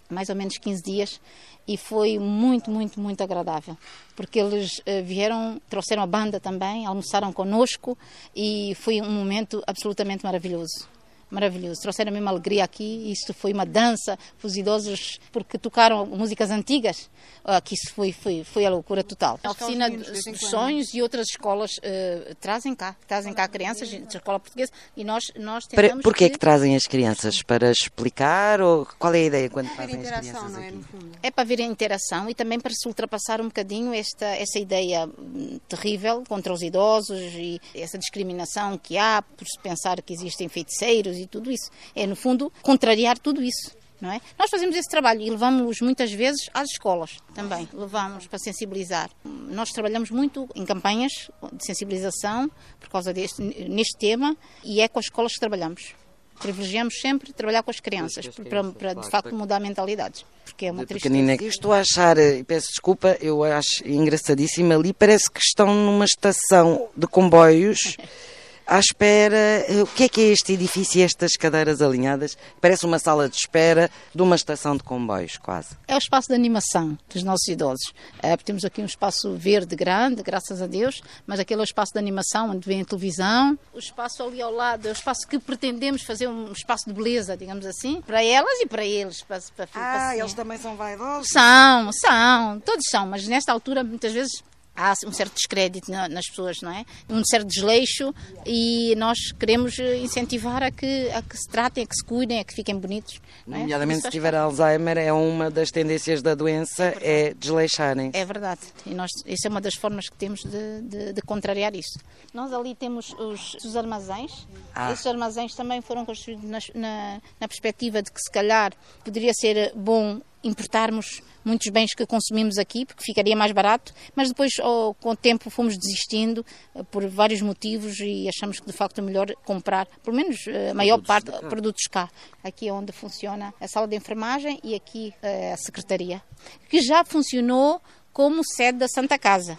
mais 0.09 0.29
ou 0.29 0.37
menos 0.37 0.57
15 0.59 0.83
dias 0.83 1.21
e 1.67 1.77
foi 1.77 2.19
muito, 2.19 2.71
muito, 2.71 3.01
muito 3.01 3.21
agradável, 3.23 3.77
porque 4.15 4.39
eles 4.39 4.81
eh, 4.87 5.03
vieram, 5.03 5.61
trouxeram 5.69 6.03
a 6.03 6.07
banda 6.07 6.39
também, 6.39 6.87
almoçaram 6.87 7.33
conosco 7.33 7.99
e 8.35 8.75
foi 8.77 9.01
um 9.01 9.11
momento 9.11 9.63
absolutamente 9.67 10.25
maravilhoso. 10.25 10.89
Maravilhoso. 11.31 11.81
Trouxeram 11.81 12.13
mesmo 12.13 12.29
alegria 12.29 12.65
aqui. 12.65 13.11
Isto 13.11 13.35
foi 13.35 13.53
uma 13.53 13.67
dança 13.67 14.19
para 14.39 14.47
os 14.47 14.57
idosos, 14.57 15.19
porque 15.33 15.59
tocaram 15.59 16.07
músicas 16.07 16.51
antigas. 16.51 17.09
Uh, 17.45 17.63
que 17.63 17.75
isso 17.75 17.93
foi, 17.95 18.13
foi, 18.13 18.43
foi 18.43 18.67
a 18.67 18.71
loucura 18.71 19.05
total. 19.05 19.39
A 19.45 19.51
oficina 19.53 19.89
dos 19.89 20.51
sonhos 20.51 20.93
e 20.95 21.01
outras 21.01 21.29
escolas 21.29 21.71
uh, 21.79 22.35
trazem 22.41 22.75
cá, 22.75 22.97
trazem 23.07 23.33
cá 23.33 23.47
crianças 23.47 23.89
da 23.89 24.19
escola 24.19 24.41
portuguesa 24.41 24.73
e 24.97 25.05
nós, 25.05 25.25
nós 25.37 25.65
tentamos... 25.65 25.93
Para, 25.93 26.03
porquê 26.03 26.27
que... 26.27 26.33
que 26.33 26.39
trazem 26.41 26.75
as 26.75 26.87
crianças? 26.89 27.43
Para 27.43 27.71
explicar 27.71 28.61
ou 28.61 28.85
qual 28.99 29.15
é 29.15 29.19
a 29.19 29.25
ideia 29.25 29.51
quando 29.51 29.73
trazem 29.75 30.01
as 30.01 30.19
crianças 30.19 30.59
é, 30.59 30.69
aqui? 30.69 30.85
É 31.23 31.31
para 31.31 31.45
ver 31.45 31.61
a 31.61 31.65
interação 31.65 32.29
e 32.29 32.35
também 32.35 32.59
para 32.59 32.73
se 32.75 32.89
ultrapassar 32.89 33.41
um 33.41 33.47
bocadinho 33.47 33.95
esta, 33.95 34.27
essa 34.27 34.59
ideia 34.59 35.07
hum, 35.07 35.61
terrível 35.69 36.25
contra 36.29 36.53
os 36.53 36.63
idosos 36.63 37.21
e 37.35 37.61
essa 37.75 37.97
discriminação 37.97 38.77
que 38.77 38.99
há 38.99 39.23
por 39.23 39.47
se 39.47 39.59
pensar 39.61 40.03
que 40.03 40.13
existem 40.13 40.49
feiticeiros 40.49 41.16
e 41.19 41.27
tudo 41.27 41.51
isso. 41.51 41.71
É, 41.95 42.07
no 42.07 42.17
fundo, 42.17 42.53
contrariar 42.63 43.19
tudo 43.19 43.43
isso. 43.43 43.77
Não 44.01 44.11
é? 44.11 44.21
Nós 44.39 44.51
fazemos 44.51 44.77
esse 44.77 44.89
trabalho 44.91 45.23
e 45.23 45.31
levamos 45.31 45.81
muitas 45.81 46.13
vezes 46.13 46.51
às 46.53 46.69
escolas 46.71 47.17
também, 47.35 47.67
levamos 47.73 48.27
para 48.27 48.39
sensibilizar. 48.39 49.11
Nós 49.25 49.71
trabalhamos 49.71 50.11
muito 50.11 50.49
em 50.55 50.67
campanhas 50.67 51.13
de 51.53 51.65
sensibilização 51.65 52.51
por 52.79 52.91
causa 52.91 53.13
deste 53.13 53.41
neste 53.41 53.97
tema 53.99 54.37
e 54.63 54.81
é 54.81 54.89
com 54.89 54.99
as 54.99 55.07
escolas 55.07 55.33
que 55.33 55.41
trabalhamos. 55.41 55.95
Privilegiamos 56.39 57.01
sempre 57.01 57.33
trabalhar 57.33 57.63
com 57.63 57.71
as 57.71 57.81
crianças, 57.81 58.27
as 58.27 58.35
crianças 58.35 58.75
para, 58.75 58.93
para, 58.93 59.01
de 59.01 59.11
facto 59.11 59.35
mudar 59.35 59.59
mentalidades, 59.59 60.27
porque 60.45 60.67
é 60.67 60.71
uma 60.71 60.85
tristeza. 60.85 61.15
Estou 61.45 61.73
a 61.73 61.81
achar, 61.81 62.19
e 62.19 62.45
peço 62.45 62.67
desculpa, 62.69 63.17
eu 63.23 63.43
acho 63.43 63.87
engraçadíssimo 63.87 64.75
ali, 64.75 64.93
parece 64.93 65.31
que 65.31 65.41
estão 65.41 65.75
numa 65.75 66.05
estação 66.05 66.89
de 66.95 67.07
comboios 67.07 67.97
à 68.67 68.79
espera. 68.79 69.37
Eh, 69.69 69.83
o 69.83 69.87
que 69.87 70.05
é 70.05 70.09
que 70.09 70.21
é 70.21 70.25
este 70.25 70.53
edifício 70.53 70.99
e 70.99 71.03
estas 71.03 71.33
cadeiras 71.35 71.81
alinhadas? 71.81 72.37
Parece 72.61 72.85
uma 72.85 72.99
sala 72.99 73.29
de 73.29 73.37
espera 73.37 73.91
de 74.15 74.23
uma 74.23 74.35
estação 74.35 74.77
de 74.77 74.83
comboios, 74.83 75.39
quase. 75.39 75.77
É 75.87 75.95
o 75.95 75.99
espaço 75.99 76.29
de 76.29 76.35
animação 76.35 76.99
dos 77.13 77.23
nossos 77.23 77.47
idosos. 77.49 77.95
É, 78.23 78.37
temos 78.37 78.65
aqui 78.65 78.83
um 78.83 78.87
espaço 78.87 79.35
verde 79.37 79.77
grande, 79.77 80.23
graças 80.23 80.61
a 80.61 80.67
Deus, 80.67 81.01
mas 81.27 81.39
aquele 81.39 81.61
é 81.61 81.63
o 81.63 81.65
espaço 81.65 81.93
de 81.93 81.99
animação 81.99 82.51
onde 82.51 82.67
vem 82.67 82.83
a 82.83 82.85
televisão. 82.85 83.59
O 83.73 83.79
espaço 83.79 84.23
ali 84.23 84.43
ao 84.43 84.53
lado 84.53 84.87
é 84.87 84.91
o 84.91 84.93
espaço 84.93 85.27
que 85.29 85.39
pretendemos 85.39 86.03
fazer 86.03 86.27
um 86.29 86.53
espaço 86.53 86.87
de 86.87 86.93
beleza, 86.93 87.37
digamos 87.37 87.65
assim, 87.65 88.03
para 88.03 88.23
elas 88.23 88.61
e 88.61 88.67
para 88.67 88.85
eles. 88.85 89.23
Para, 89.23 89.41
para, 89.57 89.69
ah, 89.75 90.17
eles 90.17 90.35
também 90.35 90.59
são 90.59 90.77
vaidosos? 90.77 91.29
São, 91.31 91.93
são, 91.93 92.61
todos 92.61 92.85
são, 92.91 93.07
mas 93.07 93.27
nesta 93.29 93.53
altura 93.53 93.85
muitas 93.85 94.13
vezes 94.13 94.43
há 94.77 94.93
um 95.07 95.13
certo 95.13 95.35
descrédito 95.35 95.91
nas 95.91 96.27
pessoas, 96.27 96.59
não 96.63 96.71
é? 96.71 96.85
Um 97.09 97.25
certo 97.25 97.47
desleixo 97.47 98.15
e 98.45 98.95
nós 98.97 99.19
queremos 99.39 99.79
incentivar 99.79 100.63
a 100.63 100.71
que, 100.71 101.11
a 101.11 101.23
que 101.23 101.37
se 101.37 101.49
tratem, 101.49 101.85
a 101.85 101.87
que 101.87 101.95
se 101.95 102.05
cuidem, 102.05 102.41
a 102.41 102.45
que 102.45 102.55
fiquem 102.55 102.77
bonitos. 102.79 103.21
É? 103.49 103.59
Nomeadamente 103.59 104.03
se 104.03 104.11
tiver 104.11 104.35
Alzheimer, 104.35 104.99
é 104.99 105.13
uma 105.13 105.51
das 105.51 105.71
tendências 105.71 106.23
da 106.23 106.35
doença, 106.35 106.95
é, 107.01 107.29
é 107.29 107.35
desleixarem. 107.35 108.11
É 108.13 108.25
verdade. 108.25 108.61
E 108.85 108.95
nós, 108.95 109.11
isso 109.25 109.47
é 109.47 109.51
uma 109.51 109.61
das 109.61 109.75
formas 109.75 110.09
que 110.09 110.17
temos 110.17 110.41
de, 110.41 110.83
de, 110.83 111.13
de 111.13 111.23
contrariar 111.23 111.75
isso. 111.75 111.99
Nós 112.35 112.53
ali 112.53 112.75
temos 112.75 113.13
os, 113.19 113.55
os 113.65 113.77
armazéns. 113.77 114.47
Ah. 114.75 114.93
Esses 114.93 115.07
armazéns 115.07 115.55
também 115.55 115.81
foram 115.81 116.05
construídos 116.05 116.45
na, 116.45 116.59
na, 116.75 117.21
na 117.41 117.49
perspectiva 117.49 118.03
de 118.03 118.11
que 118.11 118.21
se 118.21 118.31
calhar 118.31 118.73
poderia 119.05 119.33
ser 119.35 119.73
bom 119.75 120.21
importarmos 120.47 121.23
muitos 121.45 121.69
bens 121.69 121.95
que 121.95 122.05
consumimos 122.05 122.59
aqui, 122.59 122.85
porque 122.85 123.05
ficaria 123.05 123.37
mais 123.37 123.53
barato, 123.53 123.95
mas 124.15 124.29
depois, 124.29 124.53
oh, 124.61 124.95
com 124.95 125.11
o 125.11 125.17
tempo, 125.17 125.49
fomos 125.49 125.77
desistindo 125.79 126.45
uh, 126.75 126.85
por 126.85 127.07
vários 127.09 127.41
motivos 127.41 128.01
e 128.01 128.29
achamos 128.29 128.59
que 128.59 128.67
de 128.67 128.73
facto 128.73 128.99
é 128.99 129.03
melhor 129.03 129.33
comprar, 129.45 129.87
pelo 130.03 130.17
menos 130.17 130.45
uh, 130.47 130.71
a 130.73 130.75
maior 130.75 131.01
parte, 131.01 131.31
de 131.31 131.39
produtos 131.49 131.85
cá. 131.91 132.11
Aqui 132.43 132.69
é 132.69 132.73
onde 132.73 132.93
funciona 132.93 133.55
a 133.61 133.69
sala 133.69 133.87
de 133.87 133.95
enfermagem 133.95 134.59
e 134.65 134.75
aqui 134.75 135.15
uh, 135.23 135.55
a 135.55 135.57
secretaria, 135.57 136.21
que 136.69 136.83
já 136.83 137.05
funcionou 137.05 137.81
como 138.13 138.43
sede 138.45 138.79
da 138.79 138.89
Santa 138.89 139.19
Casa. 139.19 139.59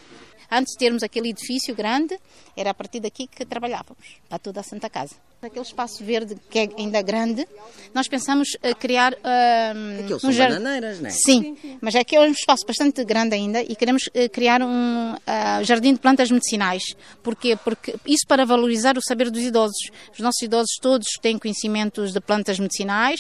Antes 0.50 0.74
de 0.74 0.80
termos 0.80 1.04
aquele 1.04 1.30
edifício 1.30 1.76
grande, 1.76 2.18
era 2.56 2.72
a 2.72 2.74
partir 2.74 3.00
daqui 3.00 3.28
que 3.28 3.46
trabalhávamos, 3.46 4.20
para 4.30 4.40
toda 4.40 4.62
a 4.62 4.64
Santa 4.64 4.90
Casa. 4.90 5.16
Aquele 5.40 5.66
espaço 5.66 6.04
verde 6.04 6.36
que 6.50 6.58
é 6.58 6.70
ainda 6.80 7.00
grande, 7.04 7.48
nós 7.94 8.08
pensamos 8.08 8.48
uh, 8.56 8.76
criar. 8.80 9.14
Uh, 9.14 10.04
Aquilo 10.04 10.20
são 10.20 10.32
um 10.32 10.36
bananeiras, 10.36 11.00
não 11.00 11.10
é? 11.10 11.12
Sim, 11.12 11.56
mas 11.80 11.96
aqui 11.96 12.16
é 12.16 12.22
um 12.22 12.32
espaço 12.32 12.66
bastante 12.66 13.06
grande 13.06 13.36
ainda 13.36 13.62
e 13.62 13.76
queremos 13.76 14.08
uh, 14.08 14.30
criar 14.32 14.64
um 14.64 15.14
uh, 15.14 15.64
jardim 15.64 15.94
de 15.94 16.00
plantas 16.00 16.32
medicinais. 16.32 16.82
Porquê? 17.22 17.56
Porque 17.56 17.96
isso 18.08 18.26
para 18.28 18.46
valorizar 18.46 18.98
o 18.98 19.02
saber 19.02 19.30
dos 19.30 19.44
idosos. 19.44 19.92
Os 20.12 20.20
nossos 20.20 20.42
idosos 20.42 20.76
todos 20.82 21.06
têm 21.22 21.38
conhecimentos 21.38 22.14
de 22.14 22.20
plantas 22.20 22.58
medicinais. 22.58 23.20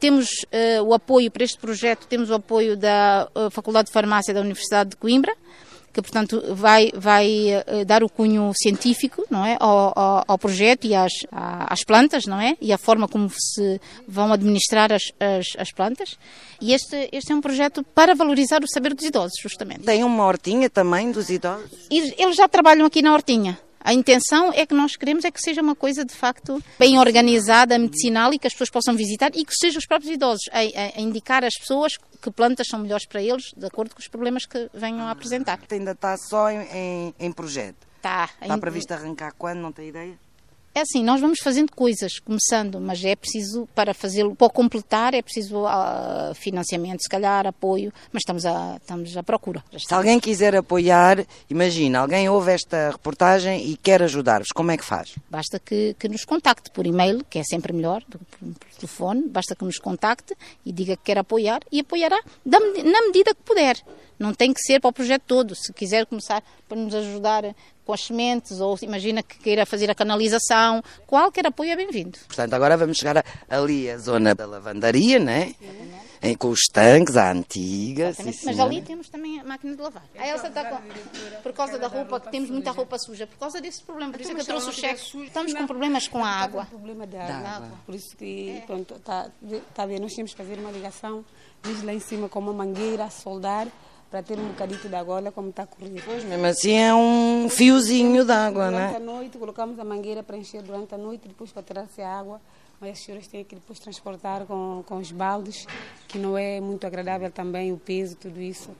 Temos 0.00 0.28
o 0.84 0.92
apoio 0.92 1.30
para 1.30 1.44
este 1.44 1.56
projeto, 1.56 2.06
temos 2.06 2.28
o 2.28 2.34
apoio 2.34 2.76
da 2.76 3.26
Faculdade 3.50 3.86
de 3.86 3.92
Farmácia 3.92 4.34
da 4.34 4.40
Universidade 4.40 4.90
de 4.90 4.96
Coimbra 4.96 5.34
que 5.94 6.02
portanto 6.02 6.42
vai, 6.54 6.90
vai 6.92 7.28
uh, 7.56 7.84
dar 7.84 8.02
o 8.02 8.08
cunho 8.08 8.50
científico 8.54 9.24
não 9.30 9.46
é, 9.46 9.56
ao, 9.60 9.92
ao, 9.96 10.24
ao, 10.26 10.38
projeto 10.38 10.86
e 10.86 10.94
às, 10.94 11.12
às 11.30 11.84
plantas, 11.84 12.26
não 12.26 12.40
é? 12.40 12.56
E 12.60 12.72
a 12.72 12.78
forma 12.78 13.06
como 13.06 13.30
se 13.30 13.80
vão 14.08 14.32
administrar 14.32 14.92
as, 14.92 15.04
as, 15.20 15.46
as, 15.56 15.70
plantas. 15.70 16.18
E 16.60 16.74
este, 16.74 17.08
este 17.12 17.32
é 17.32 17.34
um 17.34 17.40
projeto 17.40 17.84
para 17.94 18.14
valorizar 18.14 18.62
o 18.64 18.68
saber 18.68 18.92
dos 18.92 19.04
idosos, 19.04 19.40
justamente. 19.40 19.82
Tem 19.82 20.02
uma 20.02 20.26
hortinha 20.26 20.68
também 20.68 21.12
dos 21.12 21.30
idosos? 21.30 21.70
Eles 21.90 22.34
já 22.34 22.48
trabalham 22.48 22.84
aqui 22.86 23.00
na 23.00 23.12
hortinha. 23.12 23.58
A 23.84 23.92
intenção 23.92 24.50
é 24.54 24.64
que 24.64 24.74
nós 24.74 24.96
queremos 24.96 25.26
é 25.26 25.30
que 25.30 25.38
seja 25.38 25.60
uma 25.60 25.76
coisa 25.76 26.06
de 26.06 26.14
facto 26.14 26.58
bem 26.78 26.98
organizada, 26.98 27.78
medicinal 27.78 28.32
e 28.32 28.38
que 28.38 28.46
as 28.46 28.54
pessoas 28.54 28.70
possam 28.70 28.96
visitar 28.96 29.30
e 29.34 29.44
que 29.44 29.54
sejam 29.54 29.78
os 29.78 29.86
próprios 29.86 30.10
idosos 30.10 30.44
a, 30.50 30.58
a, 30.58 31.00
indicar 31.02 31.44
às 31.44 31.52
pessoas 31.54 31.98
que 32.22 32.30
plantas 32.30 32.66
são 32.66 32.80
melhores 32.80 33.06
para 33.06 33.22
eles, 33.22 33.52
de 33.54 33.66
acordo 33.66 33.94
com 33.94 34.00
os 34.00 34.08
problemas 34.08 34.46
que 34.46 34.70
venham 34.72 35.06
a 35.06 35.10
apresentar. 35.10 35.60
Ainda 35.70 35.90
está 35.90 36.16
só 36.16 36.50
em, 36.50 36.62
em, 36.72 37.14
em 37.20 37.30
projeto? 37.30 37.86
Está. 37.96 38.30
Está 38.40 38.56
previsto 38.56 38.92
arrancar 38.92 39.32
quando? 39.36 39.58
Não 39.58 39.70
tem 39.70 39.88
ideia? 39.88 40.18
É 40.76 40.80
assim, 40.80 41.04
nós 41.04 41.20
vamos 41.20 41.38
fazendo 41.38 41.70
coisas, 41.70 42.18
começando, 42.18 42.80
mas 42.80 43.04
é 43.04 43.14
preciso, 43.14 43.68
para 43.76 43.94
fazê-lo, 43.94 44.34
para 44.34 44.50
completar, 44.50 45.14
é 45.14 45.22
preciso 45.22 45.64
uh, 45.64 46.34
financiamento, 46.34 47.00
se 47.00 47.08
calhar, 47.08 47.46
apoio, 47.46 47.92
mas 48.12 48.22
estamos, 48.22 48.44
a, 48.44 48.76
estamos 48.80 49.16
à 49.16 49.22
procura. 49.22 49.62
Se 49.78 49.94
alguém 49.94 50.18
quiser 50.18 50.56
apoiar, 50.56 51.24
imagina, 51.48 52.00
alguém 52.00 52.28
ouve 52.28 52.50
esta 52.50 52.90
reportagem 52.90 53.70
e 53.70 53.76
quer 53.76 54.02
ajudar-vos, 54.02 54.48
como 54.52 54.72
é 54.72 54.76
que 54.76 54.84
faz? 54.84 55.14
Basta 55.30 55.60
que, 55.60 55.94
que 55.96 56.08
nos 56.08 56.24
contacte 56.24 56.72
por 56.72 56.84
e-mail, 56.84 57.24
que 57.30 57.38
é 57.38 57.44
sempre 57.44 57.72
melhor 57.72 58.02
do 58.08 58.18
que 58.18 58.44
por 58.44 58.70
telefone, 58.80 59.28
basta 59.28 59.54
que 59.54 59.64
nos 59.64 59.78
contacte 59.78 60.34
e 60.66 60.72
diga 60.72 60.96
que 60.96 61.04
quer 61.04 61.18
apoiar 61.18 61.60
e 61.70 61.78
apoiará 61.78 62.20
na 62.44 62.58
medida 63.06 63.32
que 63.32 63.42
puder. 63.44 63.76
Não 64.18 64.32
tem 64.32 64.52
que 64.52 64.60
ser 64.60 64.80
para 64.80 64.90
o 64.90 64.92
projeto 64.92 65.22
todo. 65.26 65.54
Se 65.54 65.72
quiser 65.72 66.06
começar 66.06 66.42
para 66.68 66.76
nos 66.76 66.94
ajudar 66.94 67.54
com 67.84 67.92
as 67.92 68.00
sementes, 68.00 68.60
ou 68.60 68.78
imagina 68.82 69.22
que 69.22 69.38
queira 69.38 69.66
fazer 69.66 69.90
a 69.90 69.94
canalização, 69.94 70.82
qualquer 71.06 71.46
apoio 71.46 71.72
é 71.72 71.76
bem-vindo. 71.76 72.18
Portanto, 72.26 72.54
agora 72.54 72.76
vamos 72.76 72.96
chegar 72.96 73.24
ali 73.48 73.90
à 73.90 73.98
zona 73.98 74.34
da 74.34 74.46
lavandaria, 74.46 75.18
né? 75.18 75.54
Em, 76.22 76.34
com 76.34 76.48
os 76.48 76.62
tanques, 76.72 77.18
a 77.18 77.30
antiga. 77.30 78.14
Sim, 78.14 78.32
Mas 78.44 78.58
ali 78.58 78.80
temos 78.80 79.10
também 79.10 79.38
a 79.38 79.44
máquina 79.44 79.76
de 79.76 79.82
lavar. 79.82 80.04
A 80.16 80.26
Elsa 80.26 80.48
está 80.48 80.64
com, 80.64 80.78
por 81.42 81.52
causa 81.52 81.78
da 81.78 81.86
roupa, 81.86 82.18
que 82.18 82.30
temos 82.30 82.48
muita 82.48 82.70
roupa 82.70 82.96
suja, 82.98 83.26
por 83.26 83.36
causa 83.36 83.60
desse 83.60 83.82
problema, 83.82 84.10
por 84.12 84.20
isso 84.22 84.30
é 84.30 84.34
que 84.34 84.40
eu 84.40 84.46
trouxe 84.46 84.70
o 84.70 84.72
cheque. 84.72 85.24
Estamos 85.24 85.52
com 85.52 85.66
problemas 85.66 86.08
com 86.08 86.24
a 86.24 86.28
água. 86.28 86.64
problema 86.64 87.06
da 87.06 87.22
água. 87.22 87.72
Por 87.84 87.94
isso 87.94 88.16
que, 88.16 88.62
pronto, 88.66 88.94
está 88.94 89.28
tá 89.74 89.86
bem, 89.86 90.00
nós 90.00 90.14
temos 90.14 90.30
que 90.30 90.38
fazer 90.38 90.58
uma 90.58 90.70
ligação, 90.70 91.22
desde 91.62 91.84
lá 91.84 91.92
em 91.92 92.00
cima 92.00 92.26
com 92.26 92.38
uma 92.38 92.54
mangueira, 92.54 93.10
soldar, 93.10 93.68
para 94.14 94.22
ter 94.22 94.38
um 94.38 94.46
bocadito 94.46 94.88
de 94.88 94.94
água, 94.94 95.16
olha 95.16 95.32
como 95.32 95.48
está 95.50 95.66
correndo. 95.66 96.00
Pois, 96.04 96.22
mesmo 96.22 96.46
assim 96.46 96.78
é 96.78 96.94
um 96.94 97.48
fiozinho 97.48 98.24
de 98.24 98.30
água, 98.30 98.70
né? 98.70 98.86
Durante 98.86 98.96
a 98.96 99.00
noite, 99.00 99.38
colocamos 99.38 99.76
a 99.76 99.82
mangueira 99.82 100.22
para 100.22 100.36
encher 100.36 100.62
durante 100.62 100.94
a 100.94 100.98
noite, 100.98 101.26
depois 101.26 101.50
para 101.50 101.64
tirar-se 101.64 102.00
a 102.00 102.16
água, 102.16 102.40
mas 102.80 102.92
as 102.92 103.00
senhoras 103.00 103.26
têm 103.26 103.42
que 103.42 103.56
depois 103.56 103.80
transportar 103.80 104.46
com, 104.46 104.84
com 104.86 104.98
os 104.98 105.10
baldes, 105.10 105.66
que 106.06 106.16
não 106.16 106.38
é 106.38 106.60
muito 106.60 106.86
agradável 106.86 107.28
também 107.28 107.72
o 107.72 107.76
peso, 107.76 108.14
tudo 108.14 108.40
isso. 108.40 108.70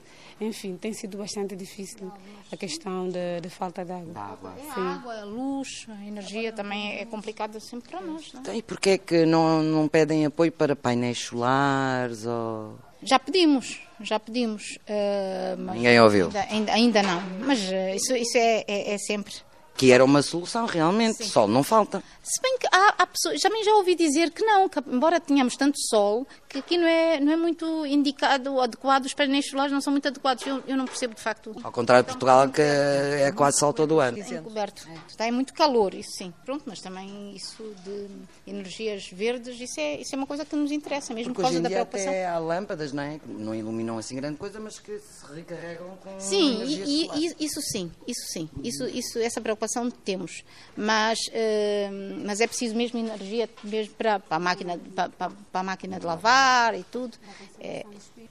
Enfim, 0.40 0.76
tem 0.76 0.92
sido 0.92 1.18
bastante 1.18 1.56
difícil 1.56 2.12
a 2.52 2.56
questão 2.56 3.08
de, 3.08 3.40
de 3.40 3.50
falta 3.50 3.84
de 3.84 3.90
água. 3.90 4.16
água. 4.16 4.54
Sim. 4.56 4.80
A 4.80 4.94
água, 4.94 5.20
a 5.20 5.24
luz, 5.24 5.86
a 5.88 6.06
energia 6.06 6.52
também 6.52 7.00
é 7.00 7.04
complicado 7.04 7.58
sempre 7.58 7.90
para 7.90 8.00
nós. 8.00 8.32
Não 8.32 8.52
é? 8.52 8.56
E 8.56 8.62
porquê 8.62 8.90
é 8.90 8.98
que 8.98 9.26
não, 9.26 9.64
não 9.64 9.88
pedem 9.88 10.26
apoio 10.26 10.52
para 10.52 10.76
painéis 10.76 11.18
solares 11.18 12.24
ou... 12.24 12.78
Já 13.04 13.18
pedimos, 13.18 13.80
já 14.00 14.18
pedimos. 14.18 14.78
Uh, 14.88 15.72
Ninguém 15.72 16.00
ouviu? 16.00 16.26
Ainda, 16.26 16.40
ainda, 16.50 16.72
ainda 16.72 17.02
não, 17.02 17.22
mas 17.46 17.60
uh, 17.68 17.94
isso, 17.94 18.16
isso 18.16 18.36
é, 18.38 18.64
é, 18.66 18.94
é, 18.94 18.98
sempre. 18.98 19.34
Que 19.76 19.90
era 19.90 20.04
uma 20.04 20.22
solução 20.22 20.66
realmente, 20.66 21.24
Sim. 21.24 21.24
sol 21.30 21.48
não 21.48 21.64
falta. 21.64 22.00
Se 22.22 22.40
bem 22.40 22.56
que 22.58 22.66
há, 22.70 22.94
há 22.98 23.06
pessoas, 23.06 23.40
também 23.40 23.64
já 23.64 23.74
ouvi 23.74 23.96
dizer 23.96 24.30
que 24.30 24.42
não, 24.44 24.68
que 24.68 24.78
embora 24.86 25.18
tenhamos 25.20 25.56
tanto 25.56 25.76
sol, 25.90 26.24
que 26.48 26.58
aqui 26.58 26.78
não 26.78 26.86
é, 26.86 27.18
não 27.18 27.32
é 27.32 27.36
muito 27.36 27.84
indicado, 27.84 28.60
adequado, 28.60 29.04
os 29.04 29.12
painéis 29.14 29.50
solares 29.50 29.72
não 29.72 29.80
são 29.80 29.90
muito 29.90 30.06
adequados. 30.06 30.46
Eu, 30.46 30.62
eu 30.68 30.76
não 30.76 30.84
percebo 30.86 31.14
de 31.14 31.20
facto. 31.20 31.54
Ao 31.62 31.72
contrário 31.72 32.04
de 32.04 32.10
Portugal, 32.12 32.48
que 32.48 32.62
é 32.62 33.32
quase 33.32 33.58
sol 33.58 33.72
todo 33.72 33.96
o 33.96 34.00
ano. 34.00 34.16
Está 34.16 34.36
encoberto. 34.36 34.88
Está 35.08 35.26
é 35.26 35.30
muito 35.32 35.52
calor, 35.52 35.92
isso 35.92 36.12
sim. 36.18 36.32
Pronto, 36.44 36.62
mas 36.66 36.80
também 36.80 37.34
isso 37.34 37.64
de 37.84 38.06
energias 38.46 39.08
verdes, 39.12 39.60
isso 39.60 39.80
é, 39.80 40.00
isso 40.00 40.14
é 40.14 40.18
uma 40.18 40.26
coisa 40.26 40.44
que 40.44 40.54
nos 40.54 40.70
interessa, 40.70 41.12
mesmo 41.12 41.34
Porque 41.34 41.42
por 41.42 41.48
causa 41.48 41.58
em 41.58 41.62
da 41.62 41.68
preocupação. 41.68 42.08
até 42.08 42.26
há 42.26 42.38
lâmpadas, 42.38 42.92
não 42.92 43.02
é? 43.02 43.20
Não 43.26 43.54
iluminam 43.54 43.98
assim 43.98 44.14
grande 44.14 44.36
coisa, 44.38 44.60
mas 44.60 44.78
que 44.78 44.96
se 45.00 45.26
recarregam 45.34 45.96
com 46.02 46.20
Sim, 46.20 46.62
e, 46.64 47.08
e- 47.12 47.36
isso 47.44 47.60
sim, 47.60 47.90
isso 48.06 48.22
sim, 48.28 48.48
isso, 48.62 48.84
isso, 48.86 49.18
essa 49.18 49.40
preocupação 49.40 49.63
temos, 50.04 50.42
mas, 50.76 51.18
eh, 51.32 51.88
mas 52.24 52.40
é 52.40 52.46
preciso 52.46 52.74
mesmo 52.74 52.98
energia 52.98 53.48
mesmo 53.62 53.94
para, 53.94 54.18
para, 54.20 54.36
a 54.36 54.40
máquina, 54.40 54.78
para, 54.94 55.08
para- 55.10 55.32
para 55.52 55.60
a 55.60 55.64
máquina 55.64 55.98
de 55.98 56.06
lavar 56.06 56.74
e 56.78 56.82
tudo. 56.84 57.16
É, 57.60 57.84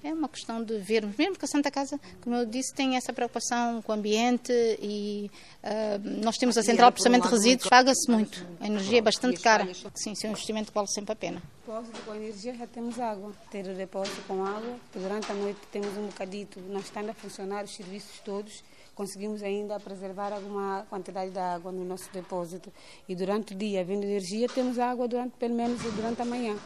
é 0.03 0.13
uma 0.13 0.27
questão 0.29 0.63
de 0.63 0.77
vermos, 0.79 1.15
mesmo 1.17 1.35
que 1.37 1.45
a 1.45 1.47
Santa 1.47 1.71
Casa, 1.71 1.99
como 2.21 2.35
eu 2.35 2.45
disse, 2.45 2.73
tem 2.75 2.95
essa 2.97 3.11
preocupação 3.13 3.81
com 3.81 3.91
o 3.91 3.95
ambiente 3.95 4.51
e 4.81 5.31
eh, 5.63 5.97
nós 6.03 6.37
temos 6.37 6.57
a 6.57 6.63
central 6.63 6.89
de 6.89 6.95
processamento 6.95 7.27
de 7.27 7.33
resíduos, 7.33 7.69
paga-se 7.69 8.11
muito, 8.11 8.45
a 8.59 8.67
energia 8.67 8.99
é 8.99 9.01
bastante 9.01 9.39
cara. 9.39 9.67
Sim, 9.95 10.11
isso 10.11 10.25
é 10.25 10.29
um 10.29 10.33
investimento 10.33 10.71
que 10.71 10.75
vale 10.75 10.87
sempre 10.89 11.13
a 11.13 11.15
pena. 11.15 11.41
Depósito 11.65 12.01
com 12.01 12.13
energia 12.13 12.53
já 12.55 12.67
temos 12.67 12.99
água. 12.99 13.31
Ter 13.49 13.65
o 13.65 13.73
depósito 13.73 14.21
com 14.27 14.43
água. 14.45 14.75
Durante 14.93 15.31
a 15.31 15.33
noite 15.35 15.59
temos 15.71 15.97
um 15.97 16.07
bocadito. 16.07 16.59
Não 16.59 16.81
estando 16.81 17.09
a 17.09 17.13
funcionar 17.13 17.63
os 17.63 17.73
serviços 17.73 18.19
todos, 18.25 18.61
conseguimos 18.95 19.41
ainda 19.43 19.79
preservar 19.79 20.33
alguma 20.33 20.85
quantidade 20.89 21.31
de 21.31 21.39
água 21.39 21.71
no 21.71 21.83
nosso 21.83 22.09
depósito. 22.11 22.71
E 23.07 23.15
durante 23.15 23.53
o 23.53 23.57
dia, 23.57 23.81
havendo 23.81 24.03
energia, 24.03 24.47
temos 24.47 24.77
água 24.79 25.07
durante, 25.07 25.31
pelo 25.37 25.55
menos 25.55 25.81
durante 25.81 26.21
a 26.21 26.25
manhã. 26.25 26.57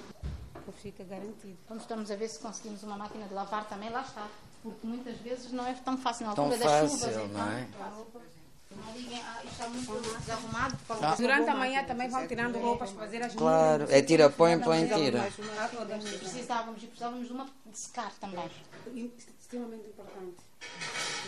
Fica 0.82 1.04
garantido. 1.04 1.58
Quando 1.66 1.80
estamos 1.82 2.12
a 2.12 2.16
ver 2.16 2.28
se 2.30 2.40
conseguimos 2.40 2.84
uma 2.84 2.98
máquina 2.98 3.26
de 3.28 3.34
lavar 3.34 3.68
também, 3.68 3.90
lá 3.90 4.02
está. 4.02 4.28
Porque 4.62 4.86
muitas 4.86 5.18
vezes 5.18 5.52
não 5.52 5.66
é 5.66 5.74
tão 5.74 5.98
fácil 5.98 6.28
na 6.28 6.34
Tão 6.36 6.46
altura 6.46 6.64
das 6.64 6.72
fácil, 6.82 7.00
chuvas. 7.00 7.16
então, 7.16 7.28
não 7.30 7.52
é? 7.52 7.68
Não 8.86 8.94
liguem, 8.96 9.20
ah, 9.22 9.40
isto 9.44 9.52
está 9.54 9.70
muito 9.70 10.20
desarrumado. 10.20 10.78
por 10.78 10.88
causa 10.88 11.02
da 11.02 11.16
Durante 11.16 11.50
a 11.50 11.56
manhã 11.56 11.84
também 11.86 12.10
vão 12.10 12.28
tirando 12.28 12.60
roupas 12.60 12.92
para 12.92 13.06
fazer 13.06 13.24
as 13.24 13.34
Claro, 13.34 13.88
é 13.90 14.02
tira, 14.02 14.30
põe, 14.30 14.60
põe, 14.60 14.88
tira. 14.88 15.32
Precisávamos 16.20 16.84
e 16.84 16.88
precisávamos 16.88 17.28
de 17.28 17.34
uma 17.34 17.46
de 17.66 17.78
secar 17.78 18.12
também. 18.20 18.50
Extremamente 19.48 19.88
importante. 19.88 20.36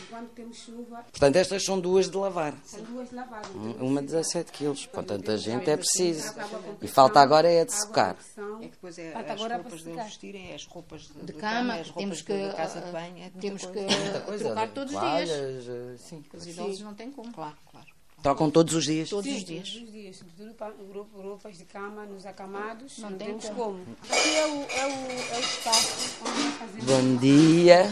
Enquanto 0.03 0.29
temos 0.31 0.57
chuva, 0.57 1.03
Portanto, 1.03 1.35
estas 1.37 1.63
são 1.63 1.79
duas 1.79 2.09
de 2.09 2.17
lavar. 2.17 2.53
são 2.65 2.81
duas 2.83 3.11
lavadas. 3.11 3.49
Uma 3.79 4.01
17 4.01 4.51
quilos. 4.51 4.85
Com 4.87 5.03
tanta 5.03 5.37
gente 5.37 5.69
é 5.69 5.77
preciso. 5.77 6.33
E 6.81 6.87
falta 6.87 7.21
agora 7.21 7.47
é 7.49 7.63
de 7.63 7.71
secar. 7.73 8.17
É 8.59 8.63
que 8.65 8.71
depois 8.71 8.97
é 8.97 9.11
Falta 9.11 9.33
as 9.33 9.39
agora 9.39 9.53
roupas 9.55 9.71
para 9.73 9.77
de 9.83 9.89
secar. 9.91 10.03
vestirem, 10.05 10.53
as 10.53 10.65
roupas 10.65 11.01
de, 11.03 11.13
De 11.13 11.25
de 11.27 11.33
cama, 11.33 11.73
as 11.75 11.87
roupas 11.89 11.95
temos 12.03 12.17
de- 12.17 12.23
que, 12.25 12.47
da 12.47 12.53
casa 12.53 12.81
de 12.81 12.89
ah, 12.89 12.91
banho, 12.91 13.23
é 13.23 13.29
temos 13.39 13.65
coisa. 13.65 13.87
que 13.87 14.37
trocar 14.43 14.67
todos 14.73 14.93
os 14.93 14.99
dias. 14.99 15.29
eh, 15.29 15.95
Sim. 15.97 16.23
Os 16.33 16.47
idosos 16.47 16.81
não 16.81 16.93
têm 16.93 17.11
como. 17.11 17.31
Claro, 17.31 17.55
claro. 17.71 17.87
Trocam 18.21 18.49
todos 18.49 18.73
os 18.75 18.83
dias. 18.85 19.09
Todos 19.09 19.31
os 19.31 19.39
Sim, 19.39 19.45
dias. 19.45 19.69
Todos 19.69 19.83
os 19.87 19.91
dias. 19.93 20.15
Sobretudo 20.17 20.53
para 20.55 20.73
grupo- 20.91 21.21
roupas 21.21 21.57
de 21.57 21.65
cama 21.65 22.05
nos 22.05 22.25
acamados. 22.25 22.97
Não 22.97 23.09
Não, 23.11 23.17
tem 23.17 23.27
temos 23.27 23.45
como. 23.49 23.55
como. 23.57 23.83
Aqui 24.09 24.35
é 24.35 24.45
o, 24.45 24.49
é, 24.49 24.85
o, 24.87 25.11
é 25.35 25.37
o 25.37 25.39
espaço 25.39 26.15
onde 26.27 26.43
nós 26.43 26.53
fazemos. 26.55 26.85
Bom 26.85 27.15
dia. 27.17 27.85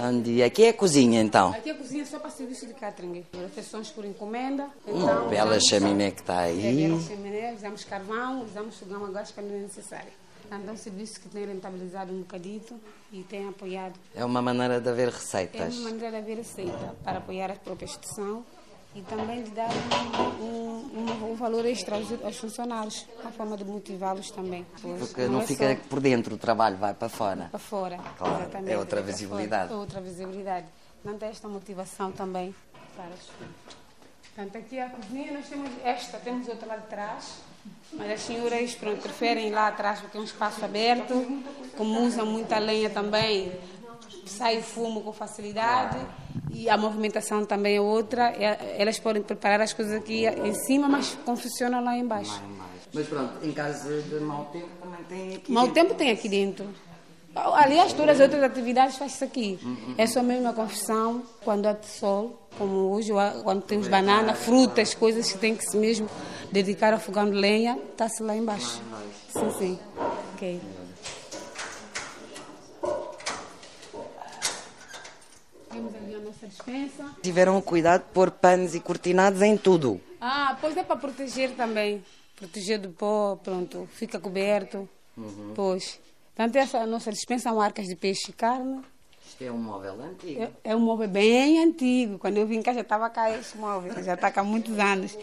Bom 0.00 0.22
dia. 0.22 0.46
Aqui 0.46 0.64
é 0.64 0.68
a 0.70 0.74
cozinha, 0.74 1.20
então. 1.20 1.50
Aqui 1.52 1.70
a 1.70 1.74
cozinha 1.76 2.02
é 2.02 2.06
só 2.06 2.18
para 2.18 2.30
serviço 2.30 2.66
de 2.66 2.74
catering. 2.74 3.24
Refeições 3.32 3.88
por 3.90 4.04
encomenda. 4.04 4.68
Então, 4.86 5.28
Bela 5.28 5.50
usamos- 5.56 5.66
chaminé 5.68 6.10
que 6.10 6.20
está 6.20 6.42
É, 6.42 6.50
aí. 6.50 6.88
bela 6.88 7.00
chaminé, 7.02 7.52
usamos 7.54 7.84
carvão, 7.84 8.42
usamos 8.44 8.76
fogão 8.78 9.04
a 9.04 9.10
gás 9.10 9.30
quando 9.30 9.52
é 9.52 9.58
necessário. 9.60 10.10
Portanto, 10.42 10.68
é 10.68 10.72
um 10.72 10.76
serviço 10.76 11.20
que 11.20 11.28
tem 11.28 11.46
rentabilizado 11.46 12.12
um 12.12 12.18
bocadito 12.20 12.74
e 13.12 13.22
tem 13.22 13.48
apoiado. 13.48 13.94
É 14.14 14.24
uma 14.24 14.42
maneira 14.42 14.80
de 14.80 14.88
haver 14.88 15.08
É 15.08 15.10
receitas. 15.12 15.74
uma 15.76 15.84
maneira 15.90 16.10
de 16.10 16.16
haver 16.16 16.36
receita 16.38 16.94
para 17.04 17.18
apoiar 17.18 17.50
a 17.50 17.54
própria 17.56 17.86
instituição 17.86 18.44
e 18.94 19.00
também 19.02 19.42
de 19.42 19.50
dar 19.50 19.68
um, 20.40 20.44
um- 20.44 21.30
um- 21.32 21.34
valor 21.34 21.64
extra 21.66 21.96
aos, 21.96 22.06
aos 22.22 22.36
funcionários, 22.36 23.06
uma 23.22 23.32
forma 23.32 23.56
de 23.56 23.64
motivá-los 23.64 24.30
também. 24.30 24.66
Pois 24.80 24.98
Porque 24.98 25.22
não 25.26 25.40
é 25.40 25.46
fica 25.46 25.74
só 25.76 25.80
por 25.88 26.00
dentro, 26.00 26.34
o 26.34 26.38
trabalho 26.38 26.76
vai 26.76 26.92
para 26.94 27.08
fora. 27.08 27.48
para 27.50 27.58
fora. 27.58 27.98
Claro, 28.18 28.42
exatamente, 28.42 28.72
é 28.72 28.78
outra 28.78 29.00
visibilidade. 29.02 29.68
fora, 29.68 29.78
É 29.78 29.80
outra 29.80 30.00
visibilidade. 30.00 30.66
Não 31.04 31.16
tem 31.18 31.28
esta 31.30 31.48
motivação 31.48 32.12
também 32.12 32.54
para 32.94 33.04
as 33.06 33.10
pessoas. 33.20 33.50
Portanto, 34.34 34.56
aqui 34.58 34.78
a 34.78 34.88
cozinha, 34.88 35.32
nós 35.32 35.48
temos 35.48 35.70
esta, 35.84 36.18
temos 36.18 36.48
outra 36.48 36.66
lá 36.68 36.76
de 36.76 36.86
trás, 36.86 37.34
mas 37.92 38.10
as 38.12 38.20
senhoras 38.20 38.74
pronto, 38.74 39.02
preferem 39.02 39.48
ir 39.48 39.50
lá 39.50 39.68
atrás 39.68 40.00
porque 40.00 40.16
é 40.16 40.20
um 40.20 40.24
espaço 40.24 40.64
aberto, 40.64 41.14
como 41.76 42.00
usam 42.02 42.24
muita 42.26 42.58
lenha 42.58 42.88
também, 42.88 43.52
sai 44.26 44.62
fumo 44.62 45.02
com 45.02 45.12
facilidade 45.12 45.98
e 46.52 46.68
a 46.68 46.76
movimentação 46.76 47.44
também 47.44 47.76
é 47.76 47.80
outra. 47.80 48.30
É- 48.30 48.76
Elas 48.78 48.98
podem 48.98 49.22
preparar 49.22 49.60
as 49.60 49.72
coisas 49.72 49.94
aqui 49.94 50.26
em 50.26 50.54
cima, 50.54 50.88
mas 50.88 51.16
confeccionam 51.24 51.82
lá 51.82 51.96
embaixo. 51.96 52.40
Mas 52.92 53.06
pronto, 53.06 53.32
em 53.42 53.52
caso 53.52 53.88
de 54.02 54.20
mau 54.20 54.44
tempo 54.52 54.68
também 54.82 55.04
tem 55.04 55.36
aqui. 55.36 55.52
Mau 55.52 55.68
tempo 55.68 55.94
tem 55.94 56.10
aqui 56.10 56.28
dentro. 56.28 56.66
Aliás, 57.34 57.94
todas 57.94 58.20
as 58.20 58.24
outras 58.24 58.42
atividades 58.42 58.96
faz-se 58.98 59.24
aqui. 59.24 59.58
É 59.96 60.06
só 60.06 60.22
mesmo 60.22 60.48
a 60.48 60.52
confissão, 60.52 61.22
quando 61.42 61.64
há 61.66 61.74
sol, 61.82 62.38
como 62.58 62.92
hoje, 62.92 63.10
quando 63.42 63.62
temos 63.62 63.88
banana, 63.88 64.34
frutas, 64.34 64.92
coisas 64.92 65.32
que 65.32 65.38
tem 65.38 65.56
que 65.56 65.64
se 65.64 65.76
mesmo 65.78 66.06
dedicar 66.52 66.92
ao 66.92 67.00
fogão 67.00 67.24
de 67.24 67.36
lenha, 67.36 67.78
está-se 67.92 68.22
lá 68.22 68.36
embaixo. 68.36 68.82
Sim, 69.30 69.50
sim. 69.58 69.78
Ok. 70.34 70.60
Temos 76.40 76.60
ali 76.60 76.76
a 76.76 76.80
nossa 76.82 76.94
dispensa. 76.94 77.16
Tiveram 77.22 77.60
cuidado 77.60 78.04
de 78.04 78.10
pôr 78.12 78.30
panos 78.30 78.74
e 78.74 78.80
cortinados 78.80 79.42
em 79.42 79.56
tudo. 79.56 80.00
Ah, 80.20 80.56
pois 80.60 80.76
é 80.76 80.82
para 80.82 80.96
proteger 80.96 81.52
também. 81.56 82.02
Proteger 82.36 82.78
do 82.80 82.90
pó, 82.90 83.36
pronto, 83.42 83.88
fica 83.92 84.18
coberto. 84.18 84.88
Pois. 85.54 86.00
Tanto 86.34 86.56
essa 86.56 86.86
nossa 86.86 87.10
dispensa 87.12 87.50
são 87.50 87.60
arcas 87.60 87.86
de 87.86 87.94
peixe 87.96 88.30
e 88.30 88.32
carne. 88.32 88.80
Isto 89.26 89.44
é 89.44 89.52
um 89.52 89.58
móvel 89.58 90.00
antigo. 90.02 90.42
É, 90.42 90.50
é 90.64 90.76
um 90.76 90.80
móvel 90.80 91.08
bem 91.08 91.62
antigo. 91.62 92.18
Quando 92.18 92.38
eu 92.38 92.46
vim 92.46 92.62
cá 92.62 92.72
já 92.72 92.80
estava 92.80 93.08
cá 93.10 93.30
esse 93.36 93.56
móvel, 93.56 94.02
já 94.02 94.14
está 94.14 94.30
cá 94.30 94.40
há 94.40 94.44
muitos 94.44 94.78
anos. 94.78 95.16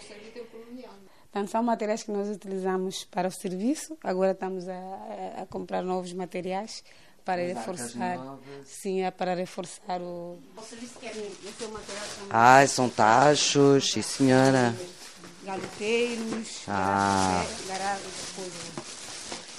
Portanto, 1.32 1.52
são 1.52 1.62
materiais 1.62 2.02
que 2.04 2.12
nós 2.12 2.28
utilizamos 2.28 3.04
para 3.06 3.28
o 3.28 3.32
serviço. 3.32 3.96
Agora 4.04 4.32
estamos 4.32 4.68
a- 4.68 5.42
a 5.42 5.46
comprar 5.48 5.84
novos 5.84 6.12
materiais 6.14 6.84
para 7.30 7.42
reforçar. 7.46 8.18
novas. 8.18 8.42
Sim, 8.66 9.02
é 9.04 9.12
para 9.12 9.36
reforçar 9.36 10.02
o. 10.02 10.40
Ah, 12.30 12.66
são 12.68 12.90
tachos, 12.90 13.92
sim 13.92 14.02
senhora. 14.02 14.76
Galhoteiros, 15.44 16.62
Ah. 16.68 17.44
garagens, 17.68 18.14
coisas. 18.36 18.99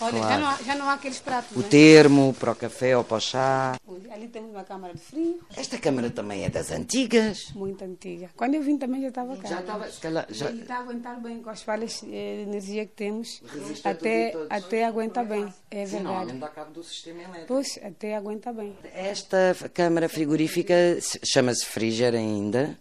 Olha, 0.01 0.19
já, 0.19 0.39
não 0.39 0.47
há, 0.49 0.57
já 0.65 0.75
não 0.75 0.89
há 0.89 0.95
aqueles 0.95 1.19
pratos, 1.19 1.57
O 1.57 1.61
né? 1.61 1.69
termo 1.69 2.35
para 2.39 2.53
o 2.53 2.57
café 2.57 2.97
ou 2.97 3.05
para 3.05 3.17
o 3.17 3.21
chá. 3.21 3.77
Ali 4.13 4.29
temos 4.29 4.51
uma 4.51 4.65
câmara 4.65 4.93
de 4.95 5.01
frio, 5.01 5.41
Esta 5.57 5.79
câmara 5.79 6.11
também 6.11 6.45
é 6.45 6.49
das 6.51 6.71
antigas. 6.71 7.51
muito 7.55 7.85
antiga. 7.85 8.31
Quando 8.37 8.55
eu 8.55 8.63
vim 8.63 8.77
também 8.77 9.01
já 9.03 9.09
estava 9.09 9.37
cá. 9.37 9.49
Já 9.49 9.61
estava, 9.61 9.89
se 9.91 10.01
calhar, 10.01 10.27
já... 10.31 10.51
E 10.51 10.61
está 10.61 10.77
a 10.77 10.81
aguentar 10.81 11.21
bem 11.21 11.41
com 11.43 11.51
as 11.51 11.63
falhas 11.63 12.03
eh, 12.03 12.07
de 12.45 12.51
energia 12.51 12.85
que 12.87 12.93
temos. 12.93 13.41
Resiste 13.55 13.87
Até, 13.87 14.33
até 14.49 14.85
aguenta 14.85 15.23
bem, 15.25 15.53
é 15.71 15.87
Sim, 15.87 16.03
verdade. 16.03 16.33
dá 16.39 16.49
cabo 16.49 16.73
do 16.73 16.83
sistema 16.83 17.23
elétrico. 17.23 17.47
Pois, 17.49 17.79
até 17.83 18.17
aguenta 18.17 18.53
bem. 18.53 18.77
Esta 18.95 19.55
câmara 19.73 20.09
frigorífica 20.09 20.75
se- 21.01 21.21
chama-se 21.25 21.65
Friger 21.67 22.15
ainda. 22.15 22.79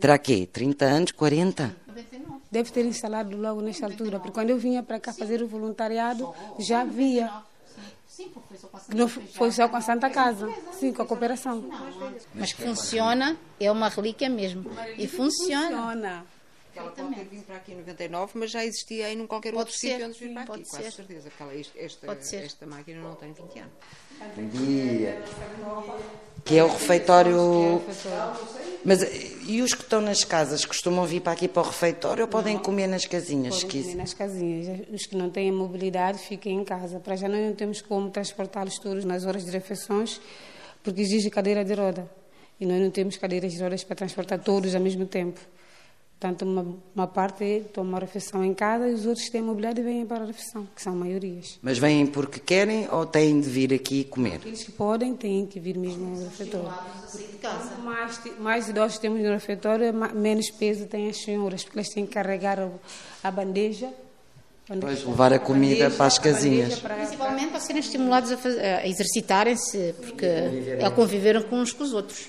Terá 0.00 0.18
quê? 0.18 0.48
30 0.52 0.84
anos? 0.84 1.12
40? 1.12 1.76
Deve 2.52 2.70
ter 2.70 2.84
instalado 2.84 3.34
logo 3.36 3.60
nesta 3.62 3.86
altura, 3.86 4.18
porque 4.20 4.34
quando 4.34 4.50
eu 4.50 4.58
vinha 4.58 4.82
para 4.82 5.00
cá 5.00 5.12
fazer 5.12 5.42
o 5.42 5.48
voluntariado, 5.48 6.32
já 6.58 6.84
via. 6.84 7.32
Sim, 8.06 8.28
porque 8.28 8.48
foi 8.48 8.58
só 8.58 8.68
com 8.68 8.76
a 8.76 8.80
Que 8.80 8.94
Não 8.94 9.08
foi 9.08 9.50
só 9.50 9.68
com 9.70 9.76
a 9.76 9.80
Santa 9.80 10.10
Casa, 10.10 10.54
sim, 10.78 10.92
com 10.92 11.00
a 11.02 11.06
cooperação. 11.06 11.64
Mas 12.34 12.52
que 12.52 12.62
funciona, 12.62 13.38
é 13.58 13.72
uma 13.72 13.88
relíquia 13.88 14.28
mesmo. 14.28 14.70
E 14.98 15.08
funciona. 15.08 15.62
Funciona. 15.70 16.26
Ela 16.74 16.90
pode 16.90 17.14
ter 17.14 17.24
vindo 17.24 17.44
para 17.44 17.56
aqui 17.56 17.72
em 17.72 17.76
99, 17.76 18.32
mas 18.38 18.50
já 18.50 18.64
existia 18.64 19.10
em 19.10 19.16
num 19.16 19.26
qualquer 19.26 19.50
Pode 19.52 19.60
outro 19.60 19.74
ser, 19.74 19.88
sítio 19.92 20.06
antes 20.06 20.18
de 20.18 20.26
vir 20.28 20.34
para 20.34 20.46
pode 20.46 20.60
aqui, 20.62 20.70
quase 20.70 20.84
ser. 20.84 20.92
certeza. 20.92 21.30
Porque 21.30 21.42
ela- 21.42 21.54
esta, 21.76 22.06
Pode 22.06 22.26
ser. 22.26 22.44
esta 22.44 22.66
máquina 22.66 23.00
não 23.02 23.14
tem 23.14 23.32
20 23.32 23.58
anos. 23.58 23.72
Bom 24.36 24.48
dia. 24.48 25.22
Que 26.44 26.58
é 26.58 26.64
o 26.64 26.68
refeitório. 26.68 27.82
Mas 28.84 29.02
e 29.46 29.60
os 29.62 29.74
que 29.74 29.82
estão 29.82 30.00
nas 30.00 30.24
casas 30.24 30.64
costumam 30.64 31.04
vir 31.04 31.20
para 31.20 31.32
aqui 31.32 31.46
para 31.48 31.62
o 31.62 31.66
refeitório 31.66 32.22
ou 32.22 32.28
podem 32.28 32.58
comer 32.58 32.86
nas 32.86 33.06
casinhas? 33.06 33.62
Podem 33.62 33.82
comer 33.82 33.94
nas 33.96 34.14
casinhas. 34.14 34.80
Os 34.92 35.06
que 35.06 35.16
não 35.16 35.30
têm 35.30 35.52
mobilidade 35.52 36.18
fiquem 36.18 36.58
em 36.58 36.64
casa. 36.64 36.98
Para 36.98 37.16
já 37.16 37.28
não 37.28 37.54
temos 37.54 37.80
como 37.80 38.10
transportá-los 38.10 38.78
todos 38.78 39.04
nas 39.04 39.24
horas 39.24 39.44
de 39.44 39.50
refeições, 39.50 40.20
porque 40.82 41.00
exige 41.00 41.30
cadeira 41.30 41.64
de 41.64 41.74
roda. 41.74 42.10
E 42.60 42.66
nós 42.66 42.80
não 42.80 42.90
temos 42.90 43.16
cadeiras 43.16 43.52
de 43.52 43.62
rodas 43.62 43.84
para 43.84 43.96
transportar 43.96 44.38
todos 44.38 44.74
ao 44.74 44.80
mesmo 44.80 45.06
tempo. 45.06 45.40
Portanto, 46.22 46.42
uma, 46.42 46.76
uma 46.94 47.06
parte 47.08 47.64
toma 47.72 47.96
a 47.96 48.00
refeição 48.00 48.44
em 48.44 48.54
casa 48.54 48.88
e 48.88 48.94
os 48.94 49.06
outros 49.06 49.28
têm 49.28 49.42
mobiliário 49.42 49.80
e 49.80 49.82
vêm 49.82 50.06
para 50.06 50.22
a 50.22 50.26
refeição, 50.26 50.68
que 50.72 50.80
são 50.80 50.94
maiorias. 50.94 51.58
Mas 51.60 51.78
vêm 51.78 52.06
porque 52.06 52.38
querem 52.38 52.86
ou 52.92 53.04
têm 53.04 53.40
de 53.40 53.50
vir 53.50 53.74
aqui 53.74 54.04
comer? 54.04 54.36
Aqueles 54.36 54.62
que 54.62 54.70
podem 54.70 55.16
têm 55.16 55.44
que 55.44 55.58
vir 55.58 55.76
mesmo 55.76 56.14
ao 56.14 56.22
refeitório. 56.22 56.72
Mais, 57.82 58.20
mais 58.38 58.68
idosos 58.68 58.98
temos 58.98 59.20
no 59.20 59.30
refeitório, 59.30 59.92
menos 60.14 60.48
peso 60.52 60.86
têm 60.86 61.08
as 61.08 61.16
senhoras, 61.16 61.64
porque 61.64 61.80
elas 61.80 61.88
têm 61.88 62.06
que 62.06 62.12
carregar 62.12 62.70
a 63.24 63.30
bandeja 63.32 63.92
Pois, 64.80 65.04
levar 65.04 65.32
a 65.32 65.40
comida 65.40 65.90
para 65.90 66.06
as 66.06 66.20
casinhas. 66.20 66.78
Principalmente 66.78 67.50
para 67.50 67.58
serem 67.58 67.80
estimulados 67.80 68.30
a, 68.30 68.36
a 68.76 68.86
exercitarem-se, 68.86 69.92
porque 70.00 70.24
é 70.24 70.88
conviver 70.90 71.42
com 71.48 71.56
uns 71.56 71.72
com 71.72 71.82
os 71.82 71.92
outros. 71.92 72.28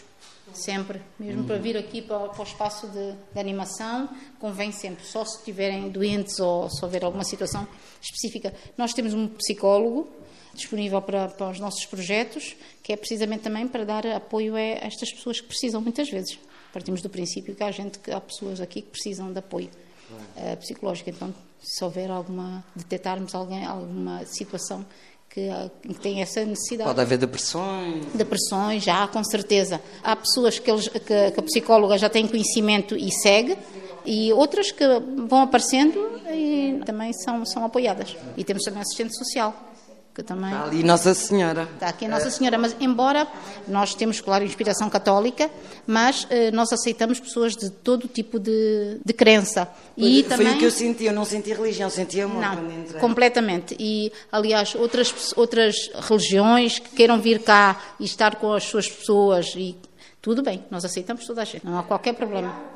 Sempre. 0.53 1.01
Mesmo 1.19 1.41
uhum. 1.41 1.47
para 1.47 1.57
vir 1.57 1.77
aqui 1.77 2.01
para, 2.01 2.29
para 2.29 2.39
o 2.39 2.43
espaço 2.43 2.87
de, 2.87 3.11
de, 3.33 3.39
animação, 3.39 4.09
convém 4.39 4.71
sempre. 4.71 5.05
Só 5.05 5.25
se 5.25 5.37
estiverem 5.37 5.89
doentes 5.89 6.39
ou 6.39 6.69
se 6.69 6.83
houver 6.83 7.03
alguma 7.03 7.23
situação 7.23 7.67
específica. 8.01 8.53
Nós 8.77 8.93
temos 8.93 9.13
um 9.13 9.27
psicólogo 9.27 10.07
disponível 10.53 11.01
para, 11.01 11.29
para 11.29 11.49
os 11.49 11.59
nossos 11.59 11.85
projetos, 11.85 12.55
que 12.83 12.93
é 12.93 12.97
precisamente 12.97 13.41
também 13.41 13.67
para 13.67 13.83
dar 13.83 14.05
apoio 14.07 14.55
a 14.55 14.59
estas 14.59 15.11
pessoas 15.11 15.41
que 15.41 15.47
precisam 15.47 15.81
muitas 15.81 16.09
vezes. 16.09 16.37
Partimos 16.71 17.01
do 17.01 17.09
princípio 17.09 17.55
que 17.55 17.63
há 17.63 17.71
gente, 17.71 17.99
que 17.99 18.11
há 18.11 18.21
pessoas 18.21 18.61
aqui 18.61 18.81
que 18.81 18.89
precisam 18.89 19.31
de 19.31 19.39
apoio 19.39 19.69
uh, 20.11 20.57
psicológico. 20.57 21.09
Então, 21.09 21.33
se 21.61 21.83
houver 21.83 22.11
alguma, 22.11 22.63
detectarmos 22.75 23.33
alguém, 23.33 23.65
alguma 23.65 24.25
situação 24.25 24.85
que, 25.33 25.49
que 25.81 25.93
tem 25.95 26.21
essa 26.21 26.45
necessidade. 26.45 26.87
Pode 26.87 27.01
haver 27.01 27.17
depressões? 27.17 28.05
Depressões, 28.13 28.83
já, 28.83 29.07
com 29.07 29.23
certeza. 29.23 29.81
Há 30.03 30.15
pessoas 30.15 30.59
que, 30.59 30.69
eles, 30.69 30.87
que, 30.87 30.99
que 30.99 31.39
a 31.39 31.43
psicóloga 31.43 31.97
já 31.97 32.07
tem 32.07 32.27
conhecimento 32.27 32.95
e 32.95 33.11
segue, 33.11 33.57
e 34.05 34.31
outras 34.31 34.71
que 34.71 34.85
vão 35.27 35.41
aparecendo 35.41 36.11
e 36.31 36.79
também 36.85 37.11
são, 37.13 37.43
são 37.45 37.65
apoiadas. 37.65 38.15
E 38.37 38.43
temos 38.43 38.63
também 38.63 38.81
assistente 38.81 39.17
social 39.17 39.72
que 40.13 40.21
também... 40.21 40.51
Está 40.51 40.65
ali 40.65 40.83
Nossa 40.83 41.13
Senhora. 41.13 41.67
Está 41.73 41.87
aqui 41.87 42.05
a 42.05 42.09
Nossa 42.09 42.29
Senhora, 42.29 42.57
mas 42.57 42.75
embora 42.79 43.27
nós 43.67 43.95
temos, 43.95 44.21
claro, 44.21 44.43
inspiração 44.43 44.89
católica, 44.89 45.49
mas 45.87 46.27
eh, 46.29 46.51
nós 46.51 46.71
aceitamos 46.71 47.19
pessoas 47.19 47.55
de 47.55 47.69
todo 47.69 48.07
tipo 48.07 48.39
de, 48.39 48.99
de 49.03 49.13
crença. 49.13 49.67
E 49.97 50.23
foi 50.23 50.37
também... 50.37 50.55
o 50.55 50.59
que 50.59 50.65
eu 50.65 50.71
senti, 50.71 51.05
eu 51.05 51.13
não 51.13 51.25
senti 51.25 51.51
religião, 51.51 51.89
senti 51.89 52.21
amor 52.21 52.41
não, 52.41 52.99
completamente. 52.99 53.75
E, 53.79 54.11
aliás, 54.31 54.75
outras, 54.75 55.33
outras 55.35 55.75
religiões 56.07 56.77
que 56.77 56.89
queiram 56.91 57.19
vir 57.19 57.39
cá 57.39 57.81
e 57.99 58.05
estar 58.05 58.35
com 58.35 58.53
as 58.53 58.63
suas 58.63 58.87
pessoas, 58.87 59.53
e 59.55 59.75
tudo 60.21 60.43
bem, 60.43 60.63
nós 60.69 60.85
aceitamos 60.85 61.25
toda 61.25 61.41
a 61.41 61.45
gente, 61.45 61.65
não 61.65 61.77
há 61.77 61.83
qualquer 61.83 62.13
problema 62.13 62.73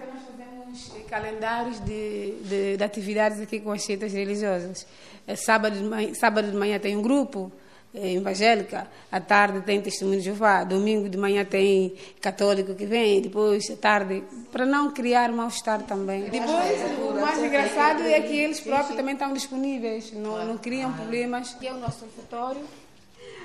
calendários 1.07 1.79
de, 1.79 2.33
de, 2.43 2.77
de, 2.77 2.83
atividades 2.83 3.39
aqui 3.39 3.59
com 3.59 3.71
as 3.71 3.83
seitas 3.83 4.11
religiosas. 4.11 4.85
É 5.27 5.35
sábado, 5.35 5.77
de 5.77 5.83
manhã, 5.83 6.13
sábado 6.13 6.49
de 6.49 6.57
manhã 6.57 6.79
tem 6.79 6.95
um 6.95 7.01
grupo 7.01 7.51
é, 7.93 8.13
evangélica, 8.13 8.87
à 9.11 9.19
tarde 9.19 9.61
tem 9.61 9.81
testemunho 9.81 10.19
de 10.19 10.25
Jeová, 10.25 10.63
domingo 10.63 11.09
de 11.09 11.17
manhã 11.17 11.43
tem 11.43 11.93
católico 12.21 12.73
que 12.75 12.85
vem, 12.85 13.21
depois 13.21 13.69
à 13.69 13.75
tarde, 13.75 14.23
para 14.51 14.65
não 14.65 14.91
criar 14.91 15.31
mal-estar 15.31 15.83
também. 15.83 16.29
Depois, 16.29 16.81
o 16.99 17.19
mais 17.19 17.43
engraçado 17.43 18.01
é 18.03 18.21
que 18.21 18.35
eles 18.35 18.59
próprios 18.59 18.95
também 18.95 19.13
estão 19.13 19.33
disponíveis, 19.33 20.11
não, 20.13 20.45
não 20.45 20.57
criam 20.57 20.93
problemas. 20.93 21.53
Aqui 21.55 21.67
é 21.67 21.73
o 21.73 21.77
nosso 21.77 22.05
refeitório 22.05 22.61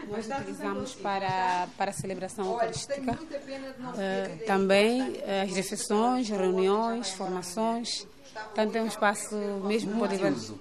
nós 0.09 0.27
utilizamos 0.27 0.95
para, 0.95 1.69
para 1.77 1.91
a 1.91 1.95
celebração 1.95 2.45
eucarística. 2.47 3.13
Uh, 3.13 4.47
também 4.47 5.01
uh, 5.01 5.45
as 5.45 5.55
refeições, 5.55 6.29
reuniões, 6.29 7.11
formações. 7.11 8.07
Portanto, 8.33 8.77
é 8.77 8.83
um 8.83 8.87
espaço 8.87 9.35
mesmo 9.65 9.99
poderoso. 9.99 10.59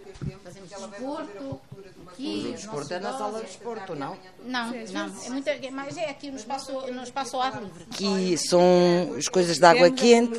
Desporto, 0.71 1.59
aqui. 2.21 2.47
O 2.47 2.51
desporto 2.53 2.93
é 2.93 2.99
na 2.99 3.17
sala 3.17 3.39
de 3.39 3.45
desporto, 3.47 3.95
não? 3.95 4.17
Não, 4.43 4.71
não. 4.71 5.11
É 5.25 5.29
muito, 5.29 5.49
mas 5.71 5.97
é 5.97 6.09
aqui 6.09 6.29
no 6.29 6.37
espaço, 6.37 6.71
no 6.71 7.03
espaço 7.03 7.35
ao 7.35 7.41
ar 7.41 7.61
livre. 7.61 7.85
Aqui 7.91 8.37
são 8.37 8.61
as 9.17 9.27
coisas 9.27 9.57
de 9.57 9.65
água 9.65 9.89
quente. 9.91 10.33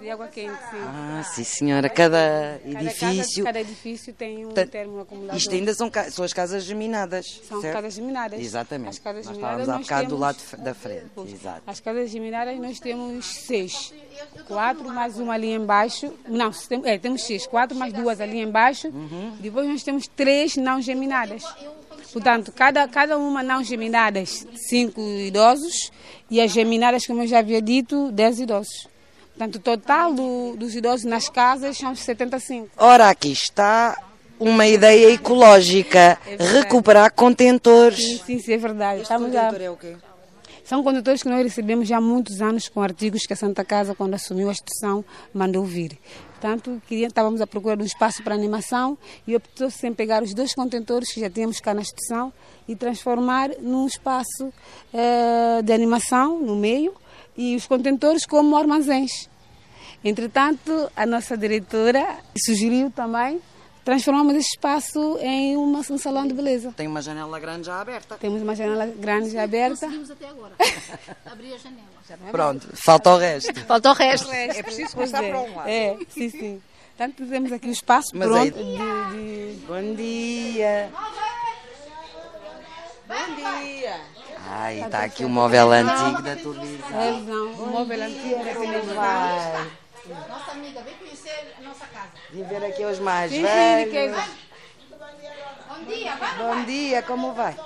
de 0.00 0.10
água 0.10 0.28
quente, 0.28 0.58
sim. 0.70 0.78
Ah, 0.80 1.22
sim, 1.24 1.44
senhora. 1.44 1.88
Cada 1.88 2.60
edifício. 2.64 3.44
Cada, 3.44 3.60
edifício 3.60 4.12
tem 4.12 4.46
um 4.46 4.52
termo 4.52 5.00
acumulador. 5.00 5.36
Isto 5.36 5.54
ainda 5.54 5.74
são, 5.74 5.90
são 6.10 6.24
as 6.24 6.32
casas 6.32 6.64
geminadas. 6.64 7.40
São 7.48 7.60
certo? 7.60 7.74
casas 7.74 7.94
geminadas. 7.94 8.40
Exatamente. 8.40 8.90
As 8.90 8.98
casas 8.98 9.26
nós. 9.26 9.36
Estávamos 9.36 9.68
há 9.68 9.78
bocado 9.78 10.00
temos, 10.00 10.08
do 10.08 10.20
lado 10.20 10.38
da 10.58 10.74
frente. 10.74 11.10
Exato. 11.26 11.62
As 11.66 11.80
casas 11.80 12.10
geminadas 12.10 12.58
nós 12.58 12.78
temos 12.80 13.26
seis. 13.26 13.92
Quatro 14.46 14.84
mais 14.88 15.18
uma 15.18 15.34
ali 15.34 15.52
embaixo. 15.52 16.12
Não, 16.26 16.50
é, 16.84 16.98
temos 16.98 17.22
seis. 17.24 17.46
Quatro 17.46 17.76
mais 17.76 17.92
duas 17.92 18.20
ali 18.20 18.40
embaixo. 18.40 18.88
Uhum. 18.88 19.36
Depois 19.40 19.68
nós 19.68 19.82
temos 19.82 20.06
três 20.08 20.56
não 20.56 20.80
geminadas. 20.80 21.17
Portanto, 22.12 22.52
cada, 22.52 22.86
cada 22.88 23.18
uma 23.18 23.42
não 23.42 23.62
geminadas, 23.62 24.46
cinco 24.54 25.00
idosos, 25.00 25.90
e 26.30 26.40
as 26.40 26.50
geminadas, 26.50 27.06
como 27.06 27.22
eu 27.22 27.26
já 27.26 27.38
havia 27.38 27.60
dito, 27.60 28.10
dez 28.12 28.38
idosos. 28.40 28.88
Portanto, 29.36 29.56
o 29.56 29.60
total 29.60 30.12
do, 30.12 30.56
dos 30.56 30.74
idosos 30.74 31.04
nas 31.04 31.28
casas 31.28 31.76
são 31.76 31.94
75. 31.94 32.70
Ora, 32.76 33.08
aqui 33.08 33.30
está 33.30 33.96
uma 34.38 34.66
ideia 34.66 35.12
ecológica, 35.12 36.18
é 36.26 36.36
recuperar 36.36 37.12
contentores. 37.12 38.04
Sim, 38.04 38.20
sim, 38.24 38.38
sim, 38.40 38.52
é 38.52 38.56
verdade. 38.56 39.00
Este 39.00 39.12
Estamos 39.12 39.32
contentor 39.32 39.60
é 39.60 39.70
o 39.70 39.76
quê? 39.76 39.96
São 40.64 40.82
condutores 40.82 41.22
que 41.22 41.30
nós 41.30 41.42
recebemos 41.42 41.88
já 41.88 41.96
há 41.96 42.00
muitos 42.00 42.42
anos 42.42 42.68
com 42.68 42.82
artigos 42.82 43.22
que 43.26 43.32
a 43.32 43.36
Santa 43.36 43.64
Casa, 43.64 43.94
quando 43.94 44.12
assumiu 44.14 44.48
a 44.48 44.52
instituição, 44.52 45.02
mandou 45.32 45.64
vir. 45.64 45.98
Portanto, 46.40 46.80
estávamos 46.88 47.40
à 47.40 47.48
procura 47.48 47.76
de 47.76 47.82
um 47.82 47.86
espaço 47.86 48.22
para 48.22 48.32
animação 48.32 48.96
e 49.26 49.34
optou-se 49.34 49.84
em 49.84 49.92
pegar 49.92 50.22
os 50.22 50.32
dois 50.32 50.54
contentores 50.54 51.12
que 51.12 51.20
já 51.20 51.28
tínhamos 51.28 51.58
cá 51.58 51.74
na 51.74 51.80
instituição 51.80 52.32
e 52.68 52.76
transformar 52.76 53.50
num 53.60 53.88
espaço 53.88 54.52
eh, 54.94 55.60
de 55.64 55.72
animação 55.72 56.38
no 56.38 56.54
meio 56.54 56.94
e 57.36 57.56
os 57.56 57.66
contentores 57.66 58.24
como 58.24 58.56
armazéns. 58.56 59.28
Entretanto, 60.04 60.88
a 60.94 61.04
nossa 61.04 61.36
diretora 61.36 62.06
sugeriu 62.46 62.88
também 62.92 63.40
transformamos 63.88 64.34
esse 64.34 64.50
espaço 64.50 65.18
em 65.18 65.56
uma, 65.56 65.78
um 65.78 65.96
salão 65.96 66.26
de 66.26 66.34
beleza. 66.34 66.74
Tem 66.76 66.86
uma 66.86 67.00
janela 67.00 67.40
grande 67.40 67.68
já 67.68 67.80
aberta. 67.80 68.16
Temos 68.16 68.42
uma 68.42 68.54
janela 68.54 68.84
grande 68.84 69.30
já 69.30 69.44
aberta. 69.44 69.86
Conseguimos 69.86 70.10
até 70.10 70.28
agora 70.28 70.52
abrir 71.24 71.54
a 71.54 71.56
janela. 71.56 72.30
Pronto, 72.30 72.68
falta 72.74 73.10
o 73.14 73.16
resto. 73.16 73.60
Falta 73.64 73.90
o 73.90 73.94
resto. 73.94 74.30
É 74.30 74.62
preciso 74.62 74.92
começar 74.92 75.24
é. 75.24 75.30
para 75.30 75.40
um 75.40 75.56
lado. 75.56 75.68
É, 75.70 75.96
sim, 76.10 76.28
sim. 76.28 76.62
Portanto, 76.98 77.26
temos 77.30 77.50
aqui 77.50 77.68
o 77.68 77.72
espaço 77.72 78.08
Mas 78.12 78.28
pronto. 78.28 78.42
Aí... 78.42 78.50
De, 78.50 79.56
de... 79.56 79.66
Bom 79.66 79.94
dia. 79.94 80.90
Bom 83.06 83.34
dia. 83.36 84.00
Ai, 84.50 84.82
está 84.82 85.04
aqui 85.04 85.24
o 85.24 85.30
móvel 85.30 85.72
antigo 85.72 86.20
da 86.20 86.36
televisão. 86.36 87.00
É, 87.00 87.20
não, 87.22 87.52
o 87.52 87.66
móvel 87.68 88.02
antigo 88.02 88.44
da 88.44 88.52
televisão. 88.52 89.87
Nossa 90.08 90.52
amiga, 90.52 90.80
vem 90.82 90.94
conhecer 90.94 91.54
a 91.58 91.62
nossa 91.62 91.86
casa. 91.86 92.10
Vim 92.30 92.42
ver 92.44 92.64
aqui 92.64 92.84
os 92.84 92.98
mais 92.98 93.30
sim, 93.30 93.42
velhos. 93.42 94.16
Sim, 94.16 94.34
Bom 95.68 95.84
dia, 95.84 96.16
vai, 96.16 96.38
Bom 96.38 96.54
vai. 96.54 96.64
dia, 96.64 97.02
como 97.02 97.32
vai? 97.34 97.56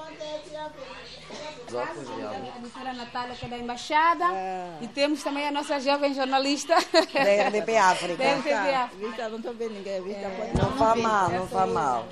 A 1.74 2.58
doutora 2.58 2.92
Natália, 2.92 3.34
que 3.34 3.46
é 3.46 3.48
da 3.48 3.56
Embaixada. 3.56 4.24
Ah. 4.26 4.78
E 4.82 4.88
temos 4.88 5.22
também 5.22 5.46
a 5.46 5.50
nossa 5.50 5.80
jovem 5.80 6.12
jornalista. 6.12 6.74
Da 6.74 7.48
RDP 7.48 7.76
África. 7.78 8.16
Da 8.22 8.34
RDP 8.34 8.52
África. 8.52 9.06
Vista, 9.06 9.28
não 9.30 9.36
estou 9.38 9.54
vendo 9.54 9.72
ninguém. 9.74 10.02
Vista, 10.02 10.20
é. 10.20 10.52
Não, 10.54 10.70
não 10.70 10.76
faz 10.76 11.00
mal, 11.00 11.30
não 11.30 11.48
faz 11.48 11.70
mal. 11.70 12.06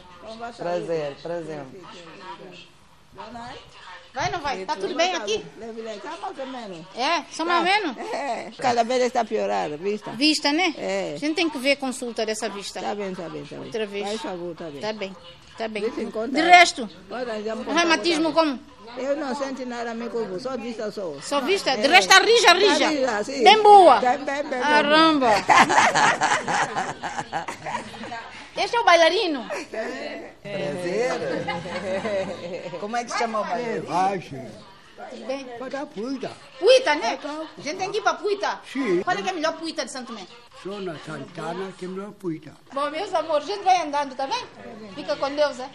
Prazer, 0.56 1.16
prazer. 1.22 1.64
Boa 3.12 3.30
noite. 3.30 3.89
Vai 4.12 4.26
ou 4.26 4.32
não 4.32 4.40
vai? 4.40 4.62
Está 4.62 4.74
tudo 4.74 4.94
bem 4.94 5.14
aqui? 5.14 5.44
Está 5.94 6.16
mais 6.20 6.38
ou 6.38 6.46
menos. 6.46 6.86
É? 6.96 7.22
Só 7.30 7.44
mais 7.44 7.58
ou 7.60 7.64
menos? 7.64 7.96
É. 8.12 8.50
Cada 8.58 8.82
vez 8.82 9.02
está 9.04 9.24
piorada, 9.24 9.76
vista. 9.76 10.10
Vista, 10.10 10.52
né? 10.52 10.74
É. 10.76 11.12
A 11.14 11.18
gente 11.18 11.36
tem 11.36 11.48
que 11.48 11.58
ver 11.58 11.76
consulta 11.76 12.26
dessa 12.26 12.48
vista. 12.48 12.80
Está 12.80 12.94
bem, 12.94 13.12
está 13.12 13.28
bem, 13.28 13.42
está 13.42 13.56
bem. 13.56 13.66
Outra 13.66 13.86
vez. 13.86 14.08
Faz 14.08 14.20
favor, 14.20 14.52
está 14.52 14.64
bem. 14.64 14.74
Está 14.76 14.92
bem, 14.92 15.16
está 15.50 15.68
bem. 15.68 15.84
De 16.28 16.40
é. 16.40 16.42
resto, 16.42 16.90
o 17.08 17.72
reumatismo 17.72 18.32
como? 18.32 18.58
Eu 18.96 19.16
não 19.16 19.32
sinto 19.36 19.64
nada 19.66 19.94
me 19.94 20.08
como, 20.08 20.40
só 20.40 20.56
vista 20.56 20.90
só. 20.90 21.14
Só 21.22 21.40
vista? 21.40 21.76
De 21.76 21.86
resto, 21.86 22.12
a 22.12 22.18
rija, 22.18 22.52
rija. 22.54 22.88
rija 22.88 23.22
sim. 23.22 23.44
Bem 23.44 23.62
boa. 23.62 24.00
Bem, 24.00 24.18
bem, 24.18 24.42
bem. 24.42 24.60
Caramba. 24.60 25.30
Este 28.62 28.76
é 28.76 28.80
o 28.80 28.84
bailarino. 28.84 29.48
Prazer. 30.42 31.12
Como 32.78 32.94
é 32.94 33.04
que 33.04 33.10
se 33.10 33.18
chama 33.18 33.40
o 33.40 33.44
bailarino? 33.44 33.86
Bem. 35.26 35.44
Para 35.58 35.68
dar 35.68 35.86
puita. 35.86 36.30
Puita, 36.58 36.94
né? 36.94 37.18
A 37.24 37.60
gente 37.60 37.76
tem 37.76 37.90
que 37.90 37.98
ir 37.98 38.02
para 38.02 38.14
Puita. 38.14 38.60
Sim. 38.70 39.02
Qual 39.02 39.16
é 39.16 39.22
que 39.22 39.28
é 39.28 39.32
a 39.32 39.34
melhor 39.34 39.56
Puita 39.58 39.84
de 39.84 39.90
Santo 39.90 40.08
Tomé? 40.08 40.26
Só 40.62 40.78
na 40.78 40.94
Santana 40.98 41.72
que 41.78 41.86
me 41.86 42.04
apoia. 42.04 42.52
Bom, 42.74 42.90
meus 42.90 43.14
amores, 43.14 43.48
a 43.48 43.52
gente 43.54 43.64
vai 43.64 43.80
andando, 43.80 44.14
tá 44.14 44.26
bem? 44.26 44.44
Fica 44.94 45.16
com 45.16 45.34
Deus, 45.34 45.58
é? 45.58 45.68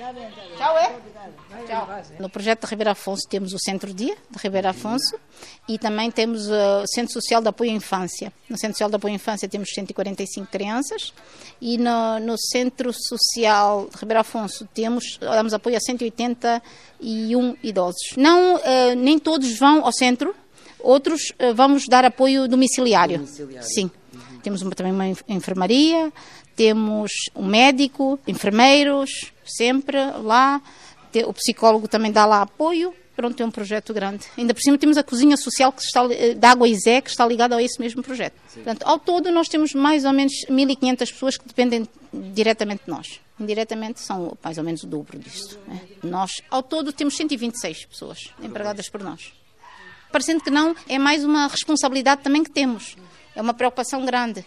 Tchau, 0.58 0.78
é? 0.78 0.96
Tchau. 1.66 1.88
No 2.20 2.30
projeto 2.30 2.62
de 2.62 2.68
Ribeira 2.68 2.92
Afonso 2.92 3.28
temos 3.28 3.52
o 3.52 3.58
Centro 3.58 3.92
Dia 3.92 4.16
de 4.30 4.38
Ribeira 4.38 4.70
Afonso 4.70 5.20
e 5.68 5.80
também 5.80 6.12
temos 6.12 6.48
uh, 6.48 6.84
o 6.84 6.88
Centro 6.88 7.14
Social 7.14 7.42
de 7.42 7.48
Apoio 7.48 7.72
à 7.72 7.74
Infância. 7.74 8.32
No 8.48 8.58
Centro 8.60 8.76
Social 8.76 8.90
de 8.92 8.96
Apoio 8.96 9.14
à 9.14 9.16
Infância 9.16 9.50
temos 9.50 9.70
145 9.74 10.52
crianças 10.52 11.12
e 11.60 11.80
no, 11.80 12.20
no 12.20 12.38
Centro 12.38 12.94
Social 12.94 13.88
de 13.92 13.98
Ribeira 13.98 14.20
Afonso 14.20 14.70
temos, 14.72 15.18
damos 15.20 15.56
apoio 15.56 15.78
a 15.78 15.80
181 15.80 17.58
idosos. 17.64 18.16
Não, 18.18 18.56
uh, 18.58 18.96
nem 18.96 19.18
todos 19.26 19.58
vão 19.58 19.84
ao 19.84 19.92
centro, 19.92 20.36
outros 20.80 21.32
uh, 21.32 21.54
vamos 21.56 21.88
dar 21.88 22.06
apoio 22.06 22.48
domiciliário. 22.48 23.18
Domiciliário. 23.18 23.68
Sim. 23.68 23.90
Temos 24.44 24.62
uma, 24.62 24.72
também 24.72 24.94
uma 24.94 25.08
enfermaria, 25.28 26.14
temos 26.56 27.12
um 27.36 27.44
médico, 27.44 28.20
enfermeiros, 28.28 29.10
sempre 29.44 29.98
lá. 30.22 30.62
O 31.26 31.34
psicólogo 31.34 31.88
também 31.88 32.12
dá 32.12 32.26
lá 32.26 32.44
apoio. 32.44 32.94
Pronto, 33.16 33.42
é 33.42 33.46
um 33.46 33.52
projeto 33.52 33.94
grande. 33.94 34.26
Ainda 34.38 34.54
por 34.54 34.62
cima 34.62 34.78
temos 34.78 34.98
a 34.98 35.04
cozinha 35.04 35.38
social 35.38 35.72
que 35.72 35.82
está, 35.82 36.02
da 36.36 36.52
Água 36.52 36.68
Zé, 36.74 37.02
que 37.02 37.10
está 37.10 37.26
ligada 37.26 37.56
a 37.56 37.64
esse 37.64 37.80
mesmo 37.80 38.04
projeto. 38.04 38.34
Portanto, 38.54 38.84
ao 38.84 39.00
todo 39.00 39.32
nós 39.32 39.48
temos 39.48 39.74
mais 39.74 40.04
ou 40.04 40.12
menos 40.12 40.34
1.500 40.50 40.98
pessoas 40.98 41.38
que 41.38 41.48
dependem 41.48 41.88
diretamente 42.14 42.84
de 42.86 42.92
nós. 42.92 43.22
Indiretamente 43.40 44.00
são 44.00 44.38
mais 44.44 44.58
ou 44.58 44.64
menos 44.64 44.84
o 44.84 44.88
dobro 44.88 45.18
disto. 45.18 45.60
Né? 45.68 45.82
Nós, 46.04 46.42
ao 46.50 46.62
todo, 46.62 46.92
temos 46.92 47.16
126 47.16 47.86
pessoas 47.86 48.34
empregadas 48.42 48.90
por 48.90 49.02
nós. 49.02 49.34
Parecendo 50.12 50.44
que 50.44 50.50
não, 50.50 50.76
é 50.88 50.98
mais 50.98 51.24
uma 51.24 51.48
responsabilidade 51.48 52.22
também 52.22 52.44
que 52.44 52.52
temos 52.52 52.96
é 53.36 53.42
uma 53.42 53.54
preocupação 53.54 54.06
grande, 54.06 54.46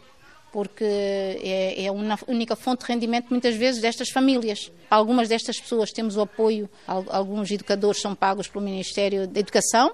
porque 0.52 0.84
é, 0.84 1.84
é 1.84 1.88
a 1.88 1.92
única 2.26 2.56
fonte 2.56 2.84
de 2.84 2.92
rendimento 2.92 3.26
muitas 3.30 3.54
vezes 3.54 3.80
destas 3.80 4.10
famílias. 4.10 4.70
Algumas 4.90 5.28
destas 5.28 5.60
pessoas 5.60 5.90
temos 5.90 6.16
o 6.16 6.22
apoio, 6.22 6.68
alguns 6.86 7.50
educadores 7.50 8.00
são 8.00 8.14
pagos 8.14 8.48
pelo 8.48 8.64
Ministério 8.64 9.26
da 9.26 9.40
Educação, 9.40 9.92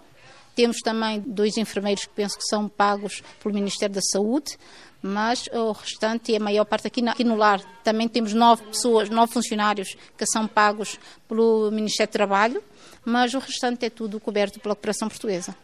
temos 0.55 0.79
também 0.79 1.23
dois 1.27 1.57
enfermeiros 1.57 2.05
que 2.05 2.15
penso 2.15 2.39
que 2.39 2.45
são 2.45 2.69
pagos 2.69 3.23
pelo 3.43 3.55
Ministério 3.55 3.95
da 3.95 4.01
Saúde, 4.01 4.57
mas 5.03 5.49
o 5.53 5.73
restante 5.73 6.33
e 6.33 6.37
a 6.37 6.41
maior 6.41 6.65
parte 6.65 6.87
aqui, 6.87 7.07
aqui 7.07 7.25
no 7.25 7.37
lar 7.37 7.61
também 7.83 8.09
temos 8.09 8.33
nove 8.33 8.63
pessoas, 8.65 9.11
nove 9.11 9.33
funcionários 9.33 9.97
que 10.17 10.25
são 10.27 10.47
pagos 10.47 10.99
pelo 11.29 11.71
Ministério 11.71 12.11
do 12.11 12.13
Trabalho, 12.13 12.65
mas 13.05 13.35
o 13.35 13.39
restante 13.39 13.85
é 13.85 13.91
tudo 13.91 14.19
coberto 14.19 14.61
pela 14.61 14.75
cooperação 14.75 15.09
portuguesa. 15.09 15.55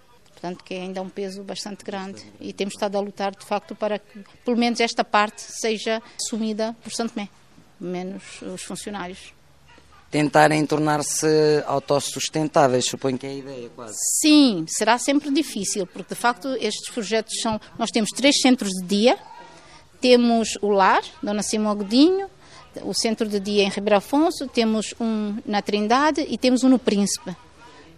Portanto, 0.40 0.64
que 0.64 0.72
é 0.72 0.81
ainda 0.81 1.03
um 1.03 1.09
peso 1.11 1.42
bastante 1.42 1.85
grande 1.85 2.24
e 2.40 2.50
temos 2.55 2.72
estado 2.72 2.96
a 2.96 3.00
lutar, 3.00 3.31
de 3.37 3.44
facto, 3.44 3.74
para 3.74 3.98
que 3.98 4.24
pelo 4.42 4.57
menos 4.57 4.81
esta 4.81 5.05
parte 5.05 5.42
seja 5.42 6.03
assumida 6.18 6.74
por 6.83 6.90
Santo 6.90 7.12
Tomé, 7.12 7.29
menos 7.79 8.40
os 8.40 8.62
funcionários. 8.62 9.35
Tentarem 10.11 10.64
tornar-se 10.64 11.62
autossustentáveis, 11.66 12.87
suponho 12.87 13.18
que 13.18 13.26
é 13.26 13.31
a 13.31 13.35
ideia, 13.35 13.68
quase. 13.76 13.98
Sim, 14.18 14.64
será 14.66 14.96
sempre 14.96 15.31
difícil, 15.31 15.87
porque 15.87 16.14
de 16.14 16.18
facto 16.18 16.48
estes 16.59 16.88
projetos 16.88 17.35
são. 17.42 17.61
Nós 17.79 17.90
temos 17.90 18.09
três 18.11 18.40
centros 18.40 18.70
de 18.70 18.87
dia, 18.87 19.18
temos 20.00 20.57
o 20.62 20.70
LAR, 20.70 21.03
Dona 21.22 21.42
Simão 21.42 21.76
Godinho, 21.76 22.31
o 22.83 22.94
centro 22.94 23.29
de 23.29 23.38
dia 23.38 23.62
em 23.62 23.68
Ribeirão 23.68 23.98
Afonso, 23.98 24.46
temos 24.46 24.94
um 24.98 25.37
na 25.44 25.61
Trindade 25.61 26.26
e 26.26 26.38
temos 26.38 26.64
um 26.64 26.70
no 26.70 26.79
Príncipe. 26.79 27.37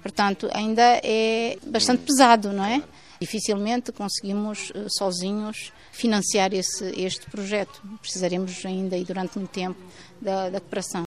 Portanto, 0.03 0.49
ainda 0.53 1.01
é 1.03 1.57
bastante 1.67 2.03
pesado, 2.03 2.53
não 2.53 2.65
é? 2.65 2.83
Dificilmente 3.21 3.93
conseguimos 3.93 4.73
eh, 4.75 4.87
sozinhos 4.88 5.73
financiar 5.93 6.53
esse, 6.53 6.85
este 7.01 7.31
projeto. 7.31 7.81
Precisaremos 8.01 8.67
ainda 8.67 8.97
e 8.97 9.05
durante 9.05 9.38
muito 9.38 9.53
tempo 9.53 9.79
da, 10.21 10.51
da 10.51 10.59
cooperação. 10.59 11.01